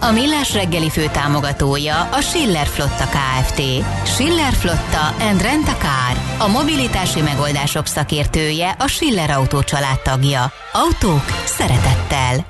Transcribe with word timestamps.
A 0.00 0.10
Millás 0.10 0.54
reggeli 0.54 0.90
fő 0.90 1.06
támogatója 1.12 2.02
a 2.02 2.20
Schiller 2.20 2.66
Flotta 2.66 3.04
KFT. 3.04 3.62
Schiller 4.04 4.52
Flotta 4.52 5.24
and 5.28 5.42
Rent 5.42 5.68
a 5.68 5.76
Car. 5.76 6.46
A 6.48 6.48
mobilitási 6.48 7.20
megoldások 7.20 7.86
szakértője 7.86 8.70
a 8.78 8.86
Schiller 8.86 9.30
Autó 9.30 9.62
tagja. 10.02 10.52
Autók 10.72 11.24
szeretettel. 11.44 12.46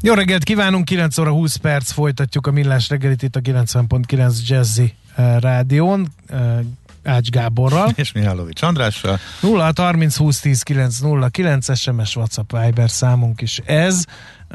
Jó 0.00 0.14
reggelt 0.14 0.44
kívánunk, 0.44 0.84
9 0.84 1.18
óra 1.18 1.30
20 1.30 1.56
perc, 1.56 1.92
folytatjuk 1.92 2.46
a 2.46 2.50
Millás 2.50 2.88
reggelit 2.88 3.22
itt 3.22 3.36
a 3.36 3.40
90.9 3.40 4.46
Jazzy 4.46 4.94
uh, 5.16 5.40
rádión. 5.40 6.08
Uh, 6.30 6.58
Ács 7.06 7.28
Gáborral. 7.28 7.92
És 7.94 8.12
Mihálovics 8.12 8.62
Andrással. 8.62 9.18
0 9.40 9.72
30 9.76 10.16
20 10.16 10.40
10 10.40 10.62
9 10.62 10.98
0 10.98 11.28
9 11.28 11.78
SMS 11.78 12.16
WhatsApp 12.16 12.52
Viber 12.52 12.90
számunk 12.90 13.40
is 13.40 13.60
ez. 13.64 14.04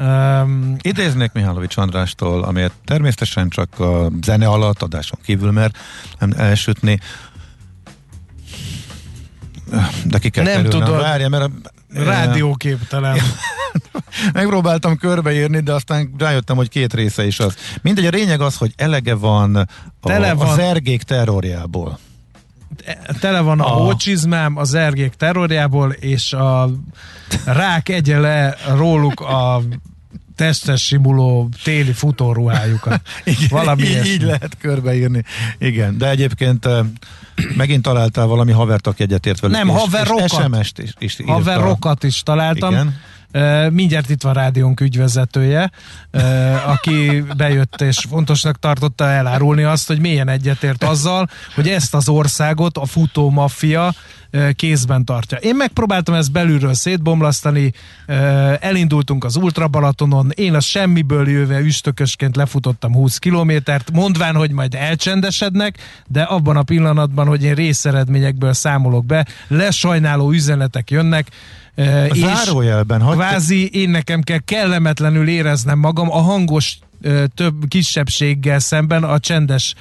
Um, 0.00 0.76
Idéznék 0.80 1.32
Mihálovics 1.32 1.76
Andrástól, 1.76 2.42
amelyet 2.42 2.72
természetesen 2.84 3.48
csak 3.48 3.80
a 3.80 4.10
zene 4.22 4.46
alatt, 4.46 4.82
adáson 4.82 5.18
kívül, 5.24 5.50
mert 5.50 5.78
nem 6.18 6.32
elsütni. 6.36 7.00
De 10.04 10.18
ki 10.18 10.30
kell 10.30 10.44
nem 10.44 10.64
tudod. 10.64 11.00
Várja, 11.00 11.28
mert 11.28 11.44
a, 11.44 11.50
Rádióképtelen. 11.94 13.18
Megpróbáltam 14.32 14.96
körbeírni, 14.96 15.60
de 15.60 15.72
aztán 15.72 16.14
rájöttem, 16.18 16.56
hogy 16.56 16.68
két 16.68 16.94
része 16.94 17.26
is 17.26 17.40
az. 17.40 17.56
Mindegy, 17.82 18.06
a 18.06 18.10
lényeg 18.10 18.40
az, 18.40 18.56
hogy 18.56 18.72
elege 18.76 19.14
van 19.14 19.56
a, 19.56 19.66
van. 20.00 20.38
a 20.38 20.54
zergék 20.54 21.02
terrorjából 21.02 21.98
tele 23.20 23.40
van 23.40 23.60
a, 23.60 23.64
a 23.64 23.68
hócsizmám 23.68 24.56
az 24.56 24.74
ergék 24.74 25.12
terrorjából, 25.12 25.90
és 25.90 26.32
a 26.32 26.70
rák 27.44 27.88
egye 27.88 28.18
le 28.18 28.56
róluk 28.76 29.20
a 29.20 29.62
testes 30.36 30.84
simuló 30.84 31.48
téli 31.62 31.92
futóruhájukat. 31.92 33.00
Igen, 33.24 33.48
valami 33.50 33.82
így, 33.82 34.06
így 34.06 34.22
lehet 34.22 34.56
körbeírni. 34.60 35.24
Igen, 35.58 35.98
de 35.98 36.10
egyébként 36.10 36.68
megint 37.56 37.82
találtál 37.82 38.26
valami 38.26 38.52
havert, 38.52 38.86
aki 38.86 39.02
egyetért 39.02 39.40
velük. 39.40 39.56
Nem, 39.56 39.68
haverokat. 39.68 40.28
SMS-t 40.28 40.78
is, 40.78 40.92
is 40.98 41.16
Haverokat 41.26 42.04
is 42.04 42.22
találtam. 42.22 42.72
Igen 42.72 43.00
Mindjárt 43.70 44.10
itt 44.10 44.22
van 44.22 44.32
rádiónk 44.32 44.80
ügyvezetője, 44.80 45.70
aki 46.66 47.24
bejött 47.36 47.80
és 47.80 48.06
fontosnak 48.08 48.58
tartotta 48.58 49.08
elárulni 49.08 49.62
azt, 49.62 49.86
hogy 49.86 50.00
milyen 50.00 50.28
egyetért 50.28 50.84
azzal, 50.84 51.28
hogy 51.54 51.68
ezt 51.68 51.94
az 51.94 52.08
országot 52.08 52.78
a 52.78 52.84
futó 52.86 53.30
maffia 53.30 53.94
kézben 54.56 55.04
tartja. 55.04 55.38
Én 55.38 55.56
megpróbáltam 55.56 56.14
ezt 56.14 56.32
belülről 56.32 56.74
szétbomlasztani, 56.74 57.72
elindultunk 58.60 59.24
az 59.24 59.36
Ultra 59.36 59.68
Balatonon, 59.68 60.30
én 60.34 60.54
a 60.54 60.60
semmiből 60.60 61.28
jöve 61.28 61.58
üstökösként 61.58 62.36
lefutottam 62.36 62.94
20 62.94 63.18
kilométert, 63.18 63.90
mondván, 63.92 64.34
hogy 64.34 64.50
majd 64.50 64.74
elcsendesednek, 64.74 65.78
de 66.06 66.22
abban 66.22 66.56
a 66.56 66.62
pillanatban, 66.62 67.26
hogy 67.26 67.44
én 67.44 67.54
részeredményekből 67.54 68.52
számolok 68.52 69.06
be, 69.06 69.26
lesajnáló 69.48 70.30
üzenetek 70.30 70.90
jönnek, 70.90 71.26
a 71.76 72.14
zárójelben. 72.14 73.00
Hagy... 73.00 73.16
Kvázi 73.16 73.68
én 73.68 73.90
nekem 73.90 74.22
kell 74.22 74.38
kellemetlenül 74.38 75.28
éreznem 75.28 75.78
magam 75.78 76.10
a 76.10 76.20
hangos 76.20 76.78
több 77.34 77.68
kisebbséggel 77.68 78.58
szemben 78.58 79.04
a 79.04 79.18
csendes 79.18 79.74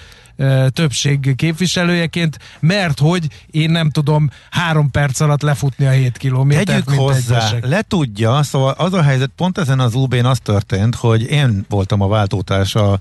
többség 0.70 1.36
képviselőjeként, 1.36 2.38
mert 2.60 3.00
hogy 3.00 3.28
én 3.52 3.70
nem 3.70 3.90
tudom 3.90 4.30
három 4.50 4.92
perc 4.92 5.20
alatt 5.20 5.42
lefutni 5.42 5.86
a 5.86 5.90
7 5.90 6.18
kilométert. 6.18 6.86
Tegyük 6.86 7.00
hozzá, 7.00 7.50
le 7.62 7.82
tudja, 7.82 8.44
szóval 8.44 8.74
az 8.78 8.94
a 8.94 9.02
helyzet, 9.02 9.32
pont 9.36 9.58
ezen 9.58 9.80
az 9.80 9.96
UB-n 9.96 10.26
az 10.26 10.40
történt, 10.40 10.96
hogy 10.96 11.22
én 11.22 11.66
voltam 11.70 12.02
a 12.02 12.08
váltótárs 12.08 12.76
a 12.76 13.00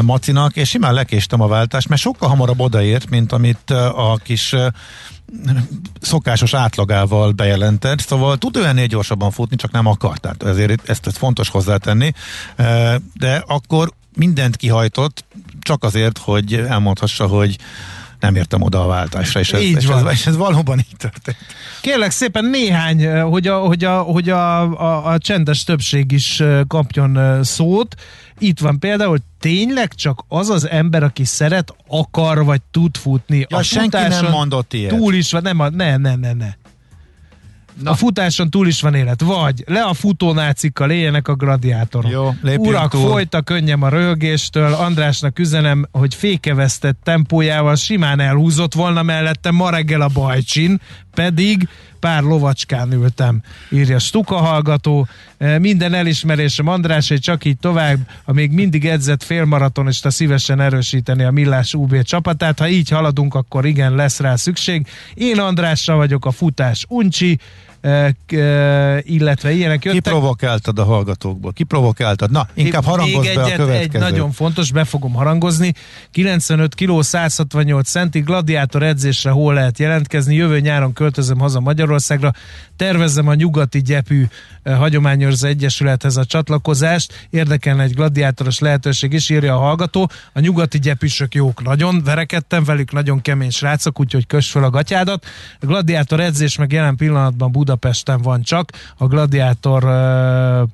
Macinak, 0.00 0.56
és 0.56 0.68
simán 0.68 0.94
lekéstem 0.94 1.40
a 1.40 1.46
váltást, 1.46 1.88
mert 1.88 2.00
sokkal 2.00 2.28
hamarabb 2.28 2.60
odaért, 2.60 3.10
mint 3.10 3.32
amit 3.32 3.70
a 3.94 4.18
kis 4.22 4.54
szokásos 6.00 6.54
átlagával 6.54 7.32
bejelentett, 7.32 8.00
szóval 8.00 8.38
tud 8.38 8.56
ő 8.56 8.66
ennél 8.66 8.86
gyorsabban 8.86 9.30
futni, 9.30 9.56
csak 9.56 9.70
nem 9.70 9.86
akar, 9.86 10.18
tehát 10.18 10.42
ezért 10.42 10.88
ezt, 10.88 11.06
ezt 11.06 11.18
fontos 11.18 11.48
hozzátenni, 11.48 12.12
de 13.14 13.42
akkor 13.46 13.92
mindent 14.16 14.56
kihajtott, 14.56 15.24
csak 15.60 15.84
azért, 15.84 16.18
hogy 16.18 16.54
elmondhassa, 16.54 17.26
hogy 17.26 17.58
nem 18.22 18.34
értem 18.34 18.62
oda 18.62 18.82
a 18.82 18.86
váltásra, 18.86 19.40
és 19.40 19.52
ez, 19.52 19.60
így 19.60 19.76
és 19.76 19.86
van. 19.86 20.08
ez, 20.08 20.12
és 20.12 20.26
ez 20.26 20.36
valóban 20.36 20.78
így 20.78 20.96
történt. 20.96 21.36
Kérlek 21.80 22.10
szépen 22.10 22.44
néhány, 22.44 23.20
hogy 23.20 23.46
a, 23.46 23.58
hogy 23.58 23.84
a, 23.84 24.00
hogy 24.00 24.28
a, 24.28 24.60
a, 24.60 25.06
a 25.12 25.18
csendes 25.18 25.64
többség 25.64 26.12
is 26.12 26.42
kapjon 26.66 27.44
szót. 27.44 27.94
Itt 28.38 28.58
van 28.58 28.78
például, 28.78 29.18
tényleg 29.40 29.94
csak 29.94 30.24
az 30.28 30.50
az 30.50 30.68
ember, 30.68 31.02
aki 31.02 31.24
szeret, 31.24 31.74
akar, 31.88 32.44
vagy 32.44 32.60
tud 32.70 32.96
futni. 32.96 33.46
Ja, 33.48 33.56
a 33.56 33.62
senki 33.62 33.96
nem 33.96 34.30
mondott 34.30 34.72
ilyet. 34.72 34.96
Túl 34.96 35.14
is 35.14 35.32
van, 35.32 35.42
nem, 35.42 35.74
ne, 35.74 35.96
ne, 35.96 36.14
ne, 36.14 36.32
ne. 36.32 36.48
Na. 37.80 37.90
A 37.90 37.94
futáson 37.94 38.50
túl 38.50 38.66
is 38.66 38.80
van 38.80 38.94
élet. 38.94 39.20
Vagy 39.22 39.64
le 39.66 39.82
a 39.82 39.94
futónácikkal 39.94 40.90
éljenek 40.90 41.28
a 41.28 41.34
gladiátorok. 41.34 42.10
Jó, 42.10 42.34
Urak, 42.56 42.90
túl. 42.90 43.10
folyt 43.10 43.34
könnyem 43.44 43.82
a 43.82 43.88
röhögéstől. 43.88 44.72
Andrásnak 44.72 45.38
üzenem, 45.38 45.88
hogy 45.92 46.14
fékevesztett 46.14 46.98
tempójával 47.02 47.74
simán 47.74 48.20
elhúzott 48.20 48.74
volna 48.74 49.02
mellette 49.02 49.50
ma 49.50 49.70
reggel 49.70 50.00
a 50.00 50.08
bajcsin, 50.08 50.80
pedig 51.14 51.68
pár 52.02 52.22
lovacskán 52.22 52.92
ültem, 52.92 53.42
írja 53.70 53.98
Stuka 53.98 54.36
hallgató. 54.36 55.06
E, 55.38 55.58
minden 55.58 55.94
elismerésem 55.94 56.66
András, 56.66 57.08
hogy 57.08 57.20
csak 57.20 57.44
így 57.44 57.56
tovább, 57.56 57.98
a 58.24 58.32
még 58.32 58.50
mindig 58.50 58.86
edzett 58.86 59.22
a 60.04 60.10
szívesen 60.10 60.60
erősíteni 60.60 61.24
a 61.24 61.30
Millás 61.30 61.74
UB 61.74 62.02
csapatát. 62.02 62.58
Ha 62.58 62.68
így 62.68 62.88
haladunk, 62.88 63.34
akkor 63.34 63.66
igen, 63.66 63.94
lesz 63.94 64.20
rá 64.20 64.36
szükség. 64.36 64.86
Én 65.14 65.40
Andrással 65.40 65.96
vagyok 65.96 66.26
a 66.26 66.30
futás 66.30 66.84
uncsi, 66.88 67.38
illetve 69.02 69.52
ilyenek 69.52 69.84
jöttek. 69.84 70.02
Kiprovokáltad 70.02 70.78
a 70.78 70.84
hallgatókból, 70.84 71.52
kiprovokáltad. 71.52 72.30
Na, 72.30 72.46
inkább 72.54 72.84
harangozz 72.84 73.34
be 73.34 73.42
a 73.42 73.52
következő. 73.52 73.72
Egy 73.72 73.92
nagyon 74.12 74.32
fontos, 74.32 74.72
be 74.72 74.84
fogom 74.84 75.12
harangozni. 75.12 75.72
95 76.10 76.74
kg, 76.74 77.02
168 77.02 77.88
centi, 77.88 78.20
gladiátor 78.20 78.82
edzésre 78.82 79.30
hol 79.30 79.54
lehet 79.54 79.78
jelentkezni. 79.78 80.34
Jövő 80.34 80.60
nyáron 80.60 80.92
költözöm 80.92 81.38
haza 81.38 81.60
Magyarországra. 81.60 82.32
Tervezem 82.76 83.28
a 83.28 83.34
nyugati 83.34 83.82
gyepű 83.82 84.26
hagyományőrző 84.64 85.48
egyesülethez 85.48 86.16
a 86.16 86.24
csatlakozást. 86.24 87.26
Érdekelne 87.30 87.82
egy 87.82 87.94
gladiátoros 87.94 88.58
lehetőség 88.58 89.12
is, 89.12 89.30
írja 89.30 89.54
a 89.54 89.58
hallgató. 89.58 90.10
A 90.32 90.40
nyugati 90.40 90.78
gyepűsök 90.78 91.34
jók 91.34 91.62
nagyon, 91.62 92.02
verekedtem 92.04 92.64
velük, 92.64 92.92
nagyon 92.92 93.22
kemény 93.22 93.50
srácok, 93.50 94.00
úgyhogy 94.00 94.26
kös 94.26 94.50
fel 94.50 94.64
a 94.64 94.70
gatyádat. 94.70 95.26
A 95.60 95.66
gladiátor 95.66 96.20
edzés 96.20 96.56
meg 96.56 96.72
jelen 96.72 96.96
pillanatban 96.96 97.52
Buda 97.52 97.71
Budapesten 97.72 98.22
van 98.22 98.42
csak, 98.42 98.70
a 98.96 99.06
gladiator.hu 99.06 100.68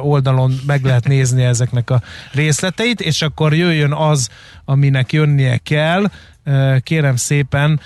oldalon 0.00 0.52
meg 0.66 0.84
lehet 0.84 1.08
nézni 1.08 1.42
ezeknek 1.42 1.90
a 1.90 2.02
részleteit, 2.32 3.00
és 3.00 3.22
akkor 3.22 3.54
jöjjön 3.54 3.92
az, 3.92 4.28
aminek 4.64 5.12
jönnie 5.12 5.56
kell, 5.56 6.10
kérem 6.80 7.16
szépen 7.16 7.80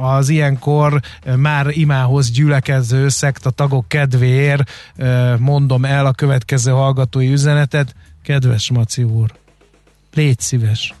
az 0.00 0.28
ilyenkor 0.28 1.00
már 1.36 1.66
imához 1.70 2.30
gyülekező 2.30 3.08
szekta 3.08 3.50
tagok 3.50 3.88
kedvéért 3.88 4.70
mondom 5.38 5.84
el 5.84 6.06
a 6.06 6.12
következő 6.12 6.70
hallgatói 6.70 7.32
üzenetet. 7.32 7.94
Kedves 8.22 8.70
Maci 8.70 9.02
úr, 9.02 9.32
légy 10.14 10.40
szíves, 10.40 10.94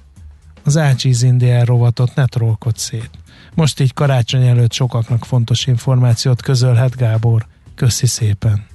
az 0.64 0.76
Ácsiz 0.76 1.22
Indián 1.22 1.64
rovatot 1.64 2.14
ne 2.14 2.26
trollkodj 2.26 2.78
szét. 2.78 3.10
Most 3.56 3.80
így 3.80 3.94
karácsony 3.94 4.46
előtt 4.46 4.72
sokaknak 4.72 5.24
fontos 5.24 5.66
információt 5.66 6.42
közölhet 6.42 6.96
Gábor. 6.96 7.46
Köszi 7.74 8.06
szépen! 8.06 8.66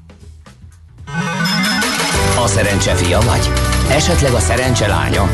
A 2.44 2.48
szerencse 2.48 2.96
fia 2.96 3.20
vagy? 3.20 3.52
Esetleg 3.90 4.34
a 4.34 4.40
szerencse 4.40 4.88
lánya? 4.88 5.28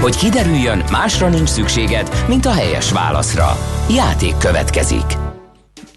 Hogy 0.00 0.16
kiderüljön, 0.16 0.84
másra 0.90 1.28
nincs 1.28 1.48
szükséged, 1.48 2.24
mint 2.28 2.46
a 2.46 2.52
helyes 2.52 2.92
válaszra. 2.92 3.56
Játék 3.90 4.36
következik. 4.36 5.23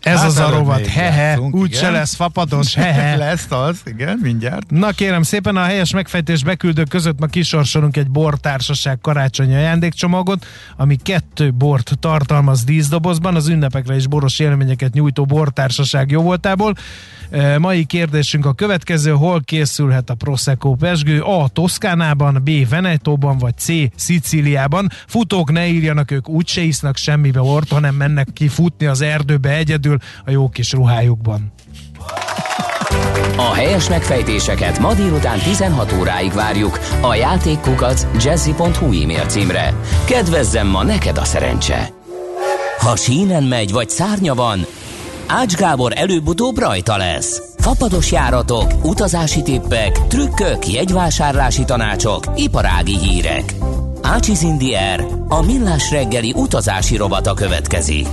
Ez 0.08 0.20
hát 0.20 0.28
az 0.28 0.38
a 0.38 0.50
rovat, 0.50 0.86
hehe, 0.86 1.40
úgy 1.40 1.74
se 1.74 1.90
lesz 1.90 2.16
fapados, 2.16 2.74
hehe. 2.74 3.16
lesz 3.26 3.52
az, 3.52 3.82
igen, 3.86 4.20
mindjárt. 4.22 4.70
Na 4.70 4.92
kérem 4.92 5.24
szépen, 5.24 5.56
a 5.56 5.64
helyes 5.64 5.94
megfejtés 5.94 6.44
beküldők 6.44 6.90
között 6.90 7.20
ma 7.20 7.26
kisorsolunk 7.26 7.98
egy 7.98 8.10
bortársaság 8.10 9.00
karácsonyi 9.02 9.56
ajándékcsomagot, 9.56 10.46
ami 10.78 10.96
kettő 10.96 11.54
bort 11.54 11.92
tartalmaz 12.00 12.64
díszdobozban, 12.64 13.36
az 13.36 13.48
ünnepekre 13.48 13.96
is 13.96 14.08
boros 14.08 14.40
élményeket 14.40 14.94
nyújtó 14.94 15.26
bortársaság 15.26 16.12
jó 16.12 16.22
voltából. 16.22 16.74
Mai 17.58 17.86
kérdésünk 17.86 18.46
a 18.46 18.54
következő, 18.54 19.12
hol 19.12 19.42
készülhet 19.42 20.10
a 20.10 20.16
Prosecco 20.16 20.76
pesgő? 20.76 21.22
A. 21.22 21.48
Toszkánában, 21.48 22.42
B. 22.44 22.70
Venetóban, 22.70 23.38
vagy 23.38 23.58
C. 23.58 23.68
Szicíliában. 23.96 24.90
Futók 25.08 25.52
ne 25.52 25.68
írjanak, 25.68 26.12
ők 26.12 26.30
úgyse 26.30 26.62
isznak 26.62 26.98
semmibe 26.98 27.42
ort, 27.42 27.72
hanem 27.72 27.96
mennek 27.96 28.28
ki 28.34 28.48
futni 28.48 28.86
az 28.86 29.02
erdőbe 29.02 29.50
egyedül 29.50 29.98
a 30.26 30.32
jó 30.32 30.50
kis 30.50 30.72
ruhájukban. 30.72 31.52
A 33.36 33.54
helyes 33.54 33.90
megfejtéseket 33.90 34.80
ma 34.80 34.94
délután 34.94 35.40
16 35.40 35.94
óráig 36.00 36.34
várjuk 36.34 36.80
a 37.02 37.16
játékkukac 37.16 38.08
jazzy.hu 38.24 39.02
e-mail 39.02 39.26
címre. 39.26 39.74
Kedvezzem 40.06 40.68
ma 40.68 40.84
neked 40.84 41.18
a 41.18 41.24
szerencse! 41.24 41.90
Ha 42.78 42.96
sínen 42.96 43.44
megy 43.44 43.72
vagy 43.72 43.90
szárnya 43.90 44.34
van, 44.34 44.66
Ács 45.28 45.56
Gábor 45.56 45.92
előbb-utóbb 45.96 46.58
rajta 46.58 46.98
lesz. 46.98 47.42
Fapados 47.58 48.12
járatok, 48.12 48.72
utazási 48.84 49.42
tippek, 49.42 50.08
trükkök, 50.08 50.68
jegyvásárlási 50.68 51.66
tanácsok, 51.66 52.24
iparági 52.36 52.98
hírek. 52.98 53.56
Ácsiz 54.02 54.42
Indier, 54.42 55.06
a 55.28 55.42
millás 55.42 55.92
reggeli 55.92 56.34
utazási 56.36 56.98
rovata 56.98 57.34
következik. 57.34 58.08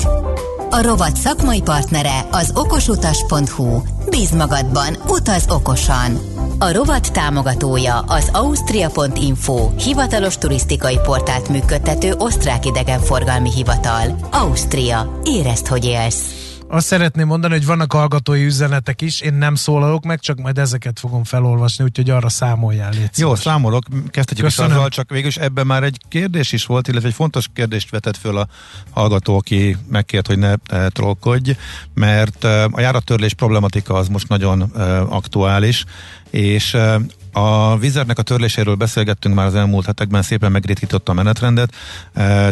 A 0.70 0.82
rovat 0.82 1.16
szakmai 1.16 1.62
partnere 1.62 2.26
az 2.31 2.52
okosutas.hu. 2.55 3.82
Bíz 4.10 4.31
magadban, 4.31 4.96
utaz 5.08 5.44
okosan! 5.49 6.19
A 6.58 6.72
rovat 6.72 7.12
támogatója 7.12 7.99
az 7.99 8.28
Austria.info, 8.32 9.70
hivatalos 9.76 10.38
turisztikai 10.38 10.99
portált 11.05 11.49
működtető 11.49 12.14
osztrák 12.19 12.67
idegenforgalmi 12.67 13.52
hivatal. 13.52 14.19
Ausztria. 14.31 15.20
Érezd, 15.25 15.67
hogy 15.67 15.84
élsz! 15.84 16.44
Azt 16.69 16.87
szeretném 16.87 17.26
mondani, 17.26 17.52
hogy 17.52 17.66
vannak 17.66 17.93
hallgatói 17.93 18.44
üzenetek 18.44 19.02
is, 19.02 19.20
én 19.20 19.34
nem 19.34 19.55
szólalok 19.55 20.05
meg, 20.05 20.20
csak 20.20 20.38
majd 20.38 20.58
ezeket 20.58 20.99
fogom 20.99 21.25
felolvasni, 21.25 21.84
úgyhogy 21.84 22.11
arra 22.11 22.28
számoljál. 22.28 22.90
Légy 22.90 23.11
Jó, 23.16 23.34
számolok, 23.34 23.84
kezdhetjük 24.11 24.46
is 24.46 24.58
azzal, 24.58 24.88
csak 24.88 25.11
végülis 25.11 25.37
ebben 25.37 25.66
már 25.66 25.82
egy 25.82 26.00
kérdés 26.08 26.52
is 26.52 26.66
volt, 26.66 26.88
illetve 26.88 27.08
egy 27.08 27.14
fontos 27.14 27.46
kérdést 27.55 27.90
vetett 27.90 28.16
föl 28.16 28.38
a 28.38 28.46
hallgató, 28.90 29.37
aki 29.37 29.76
megkért, 29.88 30.26
hogy 30.26 30.38
ne 30.38 30.55
trollkodj, 30.88 31.56
mert 31.94 32.44
a 32.44 32.81
járattörlés 32.81 33.34
problematika 33.34 33.94
az 33.94 34.08
most 34.08 34.28
nagyon 34.28 34.60
aktuális, 35.08 35.84
és 36.34 36.76
a 37.32 37.78
vizernek 37.78 38.19
a 38.19 38.22
törléséről 38.22 38.75
beszélgettünk 38.75 39.34
már 39.34 39.46
az 39.46 39.54
elmúlt 39.54 39.86
hetekben, 39.86 40.22
szépen 40.22 40.52
megritkította 40.52 41.12
a 41.12 41.14
menetrendet. 41.14 41.75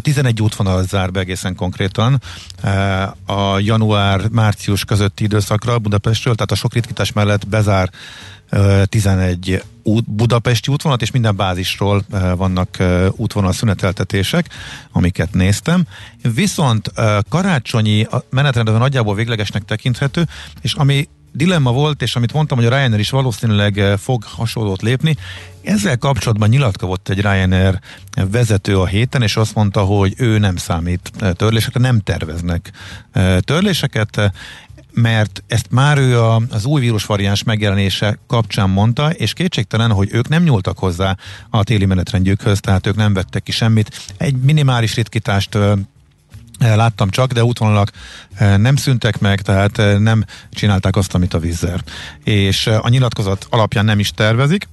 11 0.00 0.43
útvonal 0.43 0.82
zár 0.82 1.11
be 1.11 1.20
egészen 1.20 1.55
konkrétan 1.55 2.20
a 3.26 3.58
január-március 3.58 4.84
közötti 4.84 5.25
időszakra 5.25 5.79
Budapestről, 5.79 6.34
tehát 6.34 6.50
a 6.50 6.55
sok 6.55 6.75
ritkítás 6.75 7.12
mellett 7.12 7.49
bezár 7.49 7.90
11 8.84 9.64
út, 9.82 10.11
budapesti 10.11 10.73
útvonalat, 10.73 11.02
és 11.02 11.11
minden 11.11 11.37
bázisról 11.37 12.05
vannak 12.37 12.76
útvonal 13.11 13.52
szüneteltetések, 13.52 14.49
amiket 14.93 15.32
néztem. 15.32 15.87
Viszont 16.34 16.93
karácsonyi 17.29 18.06
menetrendben 18.31 18.79
nagyjából 18.79 19.14
véglegesnek 19.14 19.64
tekinthető, 19.64 20.26
és 20.61 20.75
ami 20.75 21.08
dilemma 21.32 21.73
volt, 21.73 22.02
és 22.02 22.17
amit 22.17 22.32
mondtam, 22.32 22.58
hogy 22.58 22.67
a 22.67 22.70
Ryanair 22.70 23.00
is 23.00 23.11
valószínűleg 23.11 23.79
eh, 23.79 23.96
fog 23.96 24.25
hasonlót 24.25 24.82
lépni, 24.82 25.17
ezzel 25.62 25.99
kapcsolatban 25.99 26.49
nyilatkozott 26.49 27.08
egy 27.08 27.20
Ryanair 27.20 27.79
vezető 28.31 28.79
a 28.79 28.87
héten, 28.87 29.23
és 29.23 29.37
azt 29.37 29.55
mondta, 29.55 29.81
hogy 29.81 30.14
ő 30.17 30.38
nem 30.38 30.56
számít 30.56 31.11
eh, 31.19 31.32
törlésekre, 31.32 31.81
nem 31.81 32.00
terveznek 32.00 32.70
eh, 33.12 33.38
törléseket, 33.40 34.32
mert 34.94 35.43
ezt 35.46 35.67
már 35.70 35.99
ő 35.99 36.20
a, 36.20 36.43
az 36.50 36.64
új 36.64 36.81
vírusvariáns 36.81 37.43
megjelenése 37.43 38.19
kapcsán 38.26 38.70
mondta, 38.70 39.11
és 39.11 39.32
kétségtelen, 39.32 39.90
hogy 39.90 40.08
ők 40.12 40.29
nem 40.29 40.43
nyúltak 40.43 40.79
hozzá 40.79 41.17
a 41.50 41.64
téli 41.64 41.84
menetrendjükhöz, 41.84 42.61
tehát 42.61 42.87
ők 42.87 42.96
nem 42.96 43.12
vettek 43.12 43.43
ki 43.43 43.52
semmit. 43.52 44.12
Egy 44.17 44.37
minimális 44.37 44.94
ritkítást 44.94 45.58
láttam 46.62 47.11
csak, 47.11 47.32
de 47.32 47.44
útvonalak 47.44 47.91
eh, 48.35 48.56
nem 48.56 48.76
szüntek 48.76 49.19
meg, 49.19 49.41
tehát 49.41 49.79
eh, 49.79 49.99
nem 49.99 50.25
csinálták 50.50 50.97
azt, 50.97 51.14
amit 51.14 51.35
a 51.35 51.38
vízzer. 51.38 51.81
És 52.25 52.67
eh, 52.67 52.85
a 52.85 52.88
nyilatkozat 52.88 53.47
alapján 53.50 53.85
nem 53.85 53.99
is 53.99 54.11
tervezik, 54.11 54.69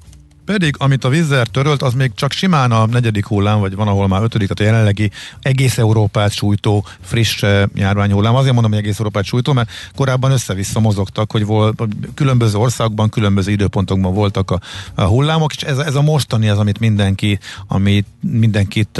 pedig 0.46 0.76
amit 0.78 1.04
a 1.04 1.10
vízzer 1.10 1.48
törölt, 1.48 1.82
az 1.82 1.94
még 1.94 2.12
csak 2.16 2.32
simán 2.32 2.72
a 2.72 2.86
negyedik 2.86 3.26
hullám, 3.26 3.60
vagy 3.60 3.76
van, 3.76 3.88
ahol 3.88 4.08
már 4.08 4.24
ötödik, 4.24 4.48
tehát 4.48 4.72
a 4.72 4.74
jelenlegi 4.74 5.12
egész 5.42 5.78
Európát 5.78 6.32
sújtó 6.32 6.86
friss 7.02 7.44
járványhullám. 7.74 8.36
Azért 8.36 8.54
mondom, 8.54 8.72
hogy 8.72 8.82
egész 8.82 9.00
Európát 9.00 9.24
sújtó, 9.24 9.54
mert 9.54 9.70
korábban 9.96 10.32
össze-vissza 10.32 10.80
mozogtak, 10.80 11.32
hogy 11.32 11.46
volt, 11.46 11.82
különböző 12.14 12.58
országban, 12.58 13.10
különböző 13.10 13.52
időpontokban 13.52 14.14
voltak 14.14 14.52
a, 14.52 14.60
a 14.96 15.04
hullámok, 15.04 15.54
és 15.54 15.62
ez, 15.62 15.78
ez 15.78 15.96
a 15.96 16.02
mostani 16.02 16.50
az, 16.50 16.58
amit 16.58 16.80
mindenki, 16.80 17.40
amit 17.68 18.06
mindenkit 18.22 18.98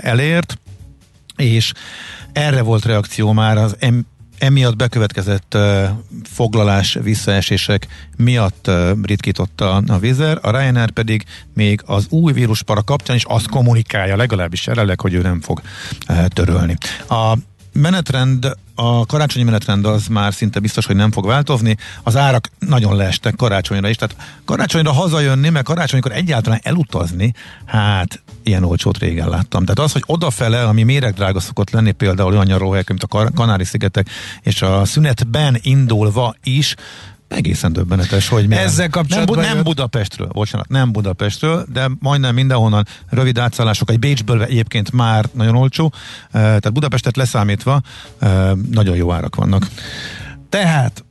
elért 0.00 0.58
és 1.36 1.72
erre 2.32 2.62
volt 2.62 2.84
reakció 2.84 3.32
már 3.32 3.56
az 3.58 3.76
em, 3.78 4.06
emiatt 4.38 4.76
bekövetkezett 4.76 5.54
uh, 5.54 5.88
foglalás, 6.24 6.98
visszaesések 7.02 7.86
miatt 8.16 8.68
uh, 8.68 8.90
ritkította 9.02 9.82
a 9.86 9.98
Vizer, 9.98 10.38
a 10.42 10.50
Ryanair 10.50 10.90
pedig 10.90 11.24
még 11.54 11.82
az 11.86 12.06
új 12.08 12.32
víruspara 12.32 12.82
kapcsán 12.82 13.16
is 13.16 13.24
azt 13.24 13.48
kommunikálja, 13.48 14.16
legalábbis 14.16 14.66
jelenleg, 14.66 15.00
hogy 15.00 15.14
ő 15.14 15.20
nem 15.20 15.40
fog 15.40 15.62
uh, 16.08 16.26
törölni. 16.26 16.76
A 17.08 17.36
menetrend, 17.76 18.56
a 18.74 19.06
karácsonyi 19.06 19.44
menetrend 19.44 19.84
az 19.84 20.06
már 20.06 20.34
szinte 20.34 20.58
biztos, 20.58 20.86
hogy 20.86 20.96
nem 20.96 21.10
fog 21.10 21.26
változni. 21.26 21.76
Az 22.02 22.16
árak 22.16 22.50
nagyon 22.58 22.96
leestek 22.96 23.36
karácsonyra 23.36 23.88
is, 23.88 23.96
tehát 23.96 24.16
karácsonyra 24.44 24.92
hazajönni, 24.92 25.48
meg 25.48 25.62
karácsonykor 25.62 26.12
egyáltalán 26.12 26.60
elutazni, 26.62 27.34
hát 27.64 28.22
ilyen 28.42 28.64
olcsót 28.64 28.98
régen 28.98 29.28
láttam. 29.28 29.62
Tehát 29.62 29.78
az, 29.78 29.92
hogy 29.92 30.02
odafele, 30.06 30.64
ami 30.64 30.82
méregdrága 30.82 31.40
szokott 31.40 31.70
lenni, 31.70 31.92
például 31.92 32.32
olyan 32.32 32.46
nyaróhelyek, 32.46 32.88
mint 32.88 33.02
a 33.02 33.30
Kanári-szigetek, 33.34 34.08
és 34.42 34.62
a 34.62 34.84
szünetben 34.84 35.58
indulva 35.62 36.34
is, 36.42 36.74
egészen 37.28 37.72
döbbenetes, 37.72 38.28
hogy 38.28 38.48
milyen. 38.48 38.64
Ezzel 38.64 38.88
kapcsolatban... 38.88 39.38
Nem, 39.38 39.54
nem 39.54 39.64
Budapestről, 39.64 40.28
bocsánat, 40.28 40.68
nem 40.68 40.92
Budapestről, 40.92 41.66
de 41.72 41.90
majdnem 41.98 42.34
mindenhonnan 42.34 42.86
rövid 43.08 43.38
átszállások, 43.38 43.90
egy 43.90 43.98
Bécsből 43.98 44.42
egyébként 44.42 44.92
már 44.92 45.24
nagyon 45.32 45.56
olcsó, 45.56 45.92
eh, 45.94 46.30
tehát 46.30 46.72
Budapestet 46.72 47.16
leszámítva 47.16 47.80
eh, 48.18 48.50
nagyon 48.70 48.96
jó 48.96 49.12
árak 49.12 49.34
vannak. 49.34 49.68
Tehát 50.48 51.04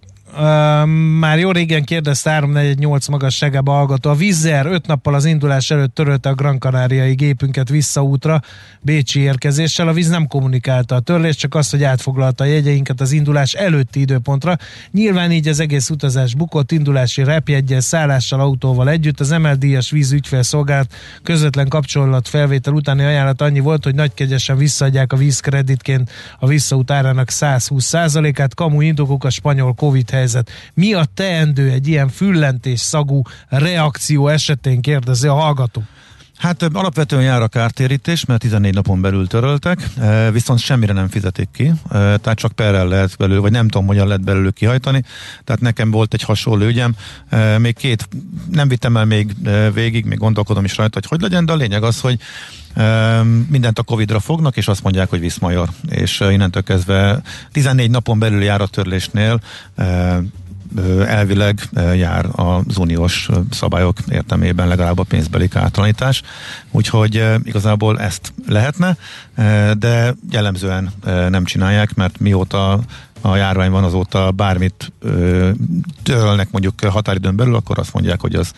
már 1.19 1.39
jó 1.39 1.51
régen 1.51 1.83
kérdezte 1.83 2.29
348 2.29 3.07
magasságába 3.07 3.71
hallgató. 3.71 4.09
A 4.09 4.15
Vizzer 4.15 4.65
5 4.65 4.87
nappal 4.87 5.13
az 5.13 5.25
indulás 5.25 5.71
előtt 5.71 5.95
törölte 5.95 6.29
a 6.29 6.33
Gran 6.33 6.59
Canariai 6.59 7.13
gépünket 7.13 7.69
visszaútra 7.69 8.41
Bécsi 8.81 9.19
érkezéssel. 9.19 9.87
A 9.87 9.93
víz 9.93 10.09
nem 10.09 10.27
kommunikálta 10.27 10.95
a 10.95 10.99
törlést, 10.99 11.39
csak 11.39 11.55
azt, 11.55 11.71
hogy 11.71 11.83
átfoglalta 11.83 12.43
a 12.43 12.47
jegyeinket 12.47 13.01
az 13.01 13.11
indulás 13.11 13.53
előtti 13.53 13.99
időpontra. 13.99 14.57
Nyilván 14.91 15.31
így 15.31 15.47
az 15.47 15.59
egész 15.59 15.89
utazás 15.89 16.35
bukott, 16.35 16.71
indulási 16.71 17.23
repjegyel, 17.23 17.79
szállással, 17.79 18.39
autóval 18.39 18.89
együtt. 18.89 19.19
Az 19.19 19.29
MLD-es 19.29 19.89
víz 19.89 20.11
ügyfélszolgálat 20.11 20.93
közvetlen 21.23 21.67
kapcsolat 21.67 22.27
felvétel 22.27 22.73
utáni 22.73 23.03
ajánlat 23.03 23.41
annyi 23.41 23.59
volt, 23.59 23.83
hogy 23.83 23.95
nagykegyesen 23.95 24.57
visszaadják 24.57 25.13
a 25.13 25.17
vízkreditként 25.17 26.11
a 26.39 26.47
visszaút 26.47 26.91
árának 26.91 27.29
120%-át. 27.31 28.55
Kamu 28.55 28.81
indokok 28.81 29.23
a 29.23 29.29
spanyol 29.29 29.73
Covid 29.73 30.09
helyzet 30.09 30.23
helyzet. 30.25 30.51
Mi 30.73 30.93
a 30.93 31.05
teendő 31.13 31.69
egy 31.69 31.87
ilyen 31.87 32.09
füllentés 32.09 32.79
szagú 32.79 33.21
reakció 33.47 34.27
esetén 34.27 34.81
kérdezi 34.81 35.27
a 35.27 35.33
hallgató? 35.33 35.83
Hát 36.37 36.63
alapvetően 36.63 37.23
jár 37.23 37.41
a 37.41 37.47
kártérítés, 37.47 38.25
mert 38.25 38.41
14 38.41 38.73
napon 38.73 39.01
belül 39.01 39.27
töröltek, 39.27 39.89
viszont 40.31 40.59
semmire 40.59 40.93
nem 40.93 41.07
fizetik 41.07 41.49
ki, 41.53 41.71
tehát 41.89 42.33
csak 42.33 42.51
perrel 42.51 42.87
lehet 42.87 43.15
belül, 43.17 43.41
vagy 43.41 43.51
nem 43.51 43.67
tudom, 43.67 43.87
hogyan 43.87 44.07
lehet 44.07 44.23
belőlük 44.23 44.53
kihajtani. 44.53 45.03
Tehát 45.43 45.61
nekem 45.61 45.91
volt 45.91 46.13
egy 46.13 46.21
hasonló 46.21 46.65
ügyem, 46.65 46.95
még 47.57 47.75
két, 47.75 48.07
nem 48.51 48.67
vittem 48.67 48.97
el 48.97 49.05
még 49.05 49.35
végig, 49.73 50.05
még 50.05 50.17
gondolkodom 50.17 50.65
is 50.65 50.77
rajta, 50.77 50.99
hogy 50.99 51.09
hogy 51.09 51.21
legyen, 51.21 51.45
de 51.45 51.51
a 51.51 51.55
lényeg 51.55 51.83
az, 51.83 51.99
hogy 51.99 52.19
mindent 53.49 53.79
a 53.79 53.83
Covid-ra 53.83 54.19
fognak, 54.19 54.57
és 54.57 54.67
azt 54.67 54.83
mondják, 54.83 55.09
hogy 55.09 55.19
viszmajor. 55.19 55.69
És 55.89 56.19
innentől 56.19 56.63
kezdve 56.63 57.21
14 57.51 57.89
napon 57.89 58.19
belül 58.19 58.43
járattörlésnél 58.43 59.39
elvileg 61.07 61.69
jár 61.95 62.25
az 62.31 62.77
uniós 62.77 63.29
szabályok 63.51 63.97
értelmében 64.09 64.67
legalább 64.67 64.99
a 64.99 65.03
pénzbeli 65.03 65.47
kártalanítás, 65.47 66.21
úgyhogy 66.71 67.23
igazából 67.43 67.99
ezt 67.99 68.33
lehetne, 68.47 68.97
de 69.77 70.15
jellemzően 70.31 70.91
nem 71.29 71.45
csinálják, 71.45 71.95
mert 71.95 72.19
mióta 72.19 72.79
a 73.25 73.35
járvány 73.35 73.71
van 73.71 73.83
azóta 73.83 74.31
bármit 74.31 74.93
ö, 74.99 75.49
törölnek 76.03 76.51
mondjuk 76.51 76.83
határidőn 76.83 77.35
belül, 77.35 77.55
akkor 77.55 77.79
azt 77.79 77.93
mondják, 77.93 78.21
hogy 78.21 78.35
az, 78.35 78.51